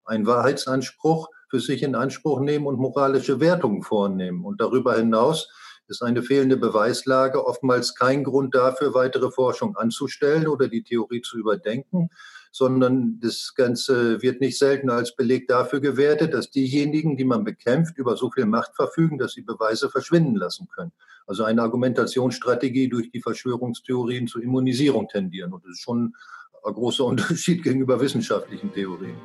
einen 0.05 0.27
Wahrheitsanspruch 0.27 1.29
für 1.49 1.59
sich 1.59 1.81
in 1.81 1.95
Anspruch 1.95 2.39
nehmen 2.39 2.67
und 2.67 2.79
moralische 2.79 3.39
Wertungen 3.39 3.81
vornehmen. 3.81 4.45
Und 4.45 4.61
darüber 4.61 4.95
hinaus 4.95 5.49
ist 5.87 6.03
eine 6.03 6.21
fehlende 6.21 6.57
Beweislage 6.57 7.45
oftmals 7.45 7.95
kein 7.95 8.23
Grund 8.23 8.53
dafür, 8.53 8.93
weitere 8.93 9.31
Forschung 9.31 9.75
anzustellen 9.75 10.47
oder 10.47 10.67
die 10.67 10.83
Theorie 10.83 11.21
zu 11.21 11.37
überdenken, 11.37 12.09
sondern 12.55 13.19
das 13.19 13.53
Ganze 13.53 14.21
wird 14.21 14.39
nicht 14.39 14.57
selten 14.57 14.89
als 14.89 15.13
Beleg 15.13 15.45
dafür 15.49 15.81
gewertet, 15.81 16.33
dass 16.33 16.51
diejenigen, 16.51 17.17
die 17.17 17.25
man 17.25 17.43
bekämpft, 17.43 17.97
über 17.97 18.15
so 18.15 18.31
viel 18.31 18.45
Macht 18.45 18.73
verfügen, 18.77 19.17
dass 19.17 19.33
sie 19.33 19.41
Beweise 19.41 19.89
verschwinden 19.89 20.37
lassen 20.37 20.69
können. 20.73 20.93
Also 21.27 21.43
eine 21.43 21.61
Argumentationsstrategie 21.61 22.87
durch 22.87 23.11
die 23.11 23.19
Verschwörungstheorien 23.19 24.27
zur 24.27 24.41
Immunisierung 24.41 25.09
tendieren. 25.09 25.51
Und 25.51 25.65
das 25.65 25.71
ist 25.71 25.81
schon 25.81 26.15
ein 26.63 26.73
großer 26.73 27.03
Unterschied 27.11 27.61
gegenüber 27.61 27.99
wissenschaftlichen 27.99 28.71
Theorien. 28.71 29.17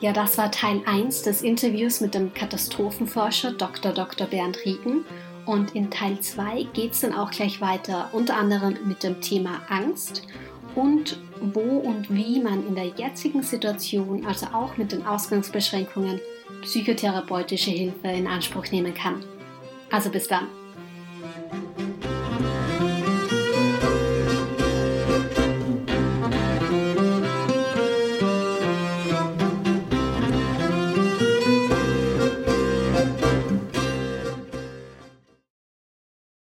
Ja, 0.00 0.12
das 0.12 0.36
war 0.36 0.50
Teil 0.52 0.82
1 0.84 1.22
des 1.22 1.40
Interviews 1.40 2.02
mit 2.02 2.12
dem 2.12 2.34
Katastrophenforscher 2.34 3.52
Dr. 3.52 3.94
Dr. 3.94 4.26
Bernd 4.26 4.62
Rieken. 4.66 5.06
Und 5.46 5.74
in 5.74 5.90
Teil 5.90 6.20
2 6.20 6.64
geht 6.74 6.92
es 6.92 7.00
dann 7.00 7.14
auch 7.14 7.30
gleich 7.30 7.62
weiter, 7.62 8.10
unter 8.12 8.36
anderem 8.36 8.76
mit 8.84 9.02
dem 9.02 9.22
Thema 9.22 9.62
Angst 9.70 10.24
und 10.78 11.18
wo 11.40 11.78
und 11.78 12.14
wie 12.14 12.40
man 12.40 12.66
in 12.66 12.74
der 12.74 12.86
jetzigen 12.86 13.42
Situation, 13.42 14.24
also 14.24 14.46
auch 14.52 14.76
mit 14.76 14.92
den 14.92 15.04
Ausgangsbeschränkungen, 15.04 16.20
psychotherapeutische 16.62 17.70
Hilfe 17.70 18.08
in 18.08 18.26
Anspruch 18.26 18.70
nehmen 18.70 18.94
kann. 18.94 19.24
Also 19.90 20.10
bis 20.10 20.28
dann. 20.28 20.46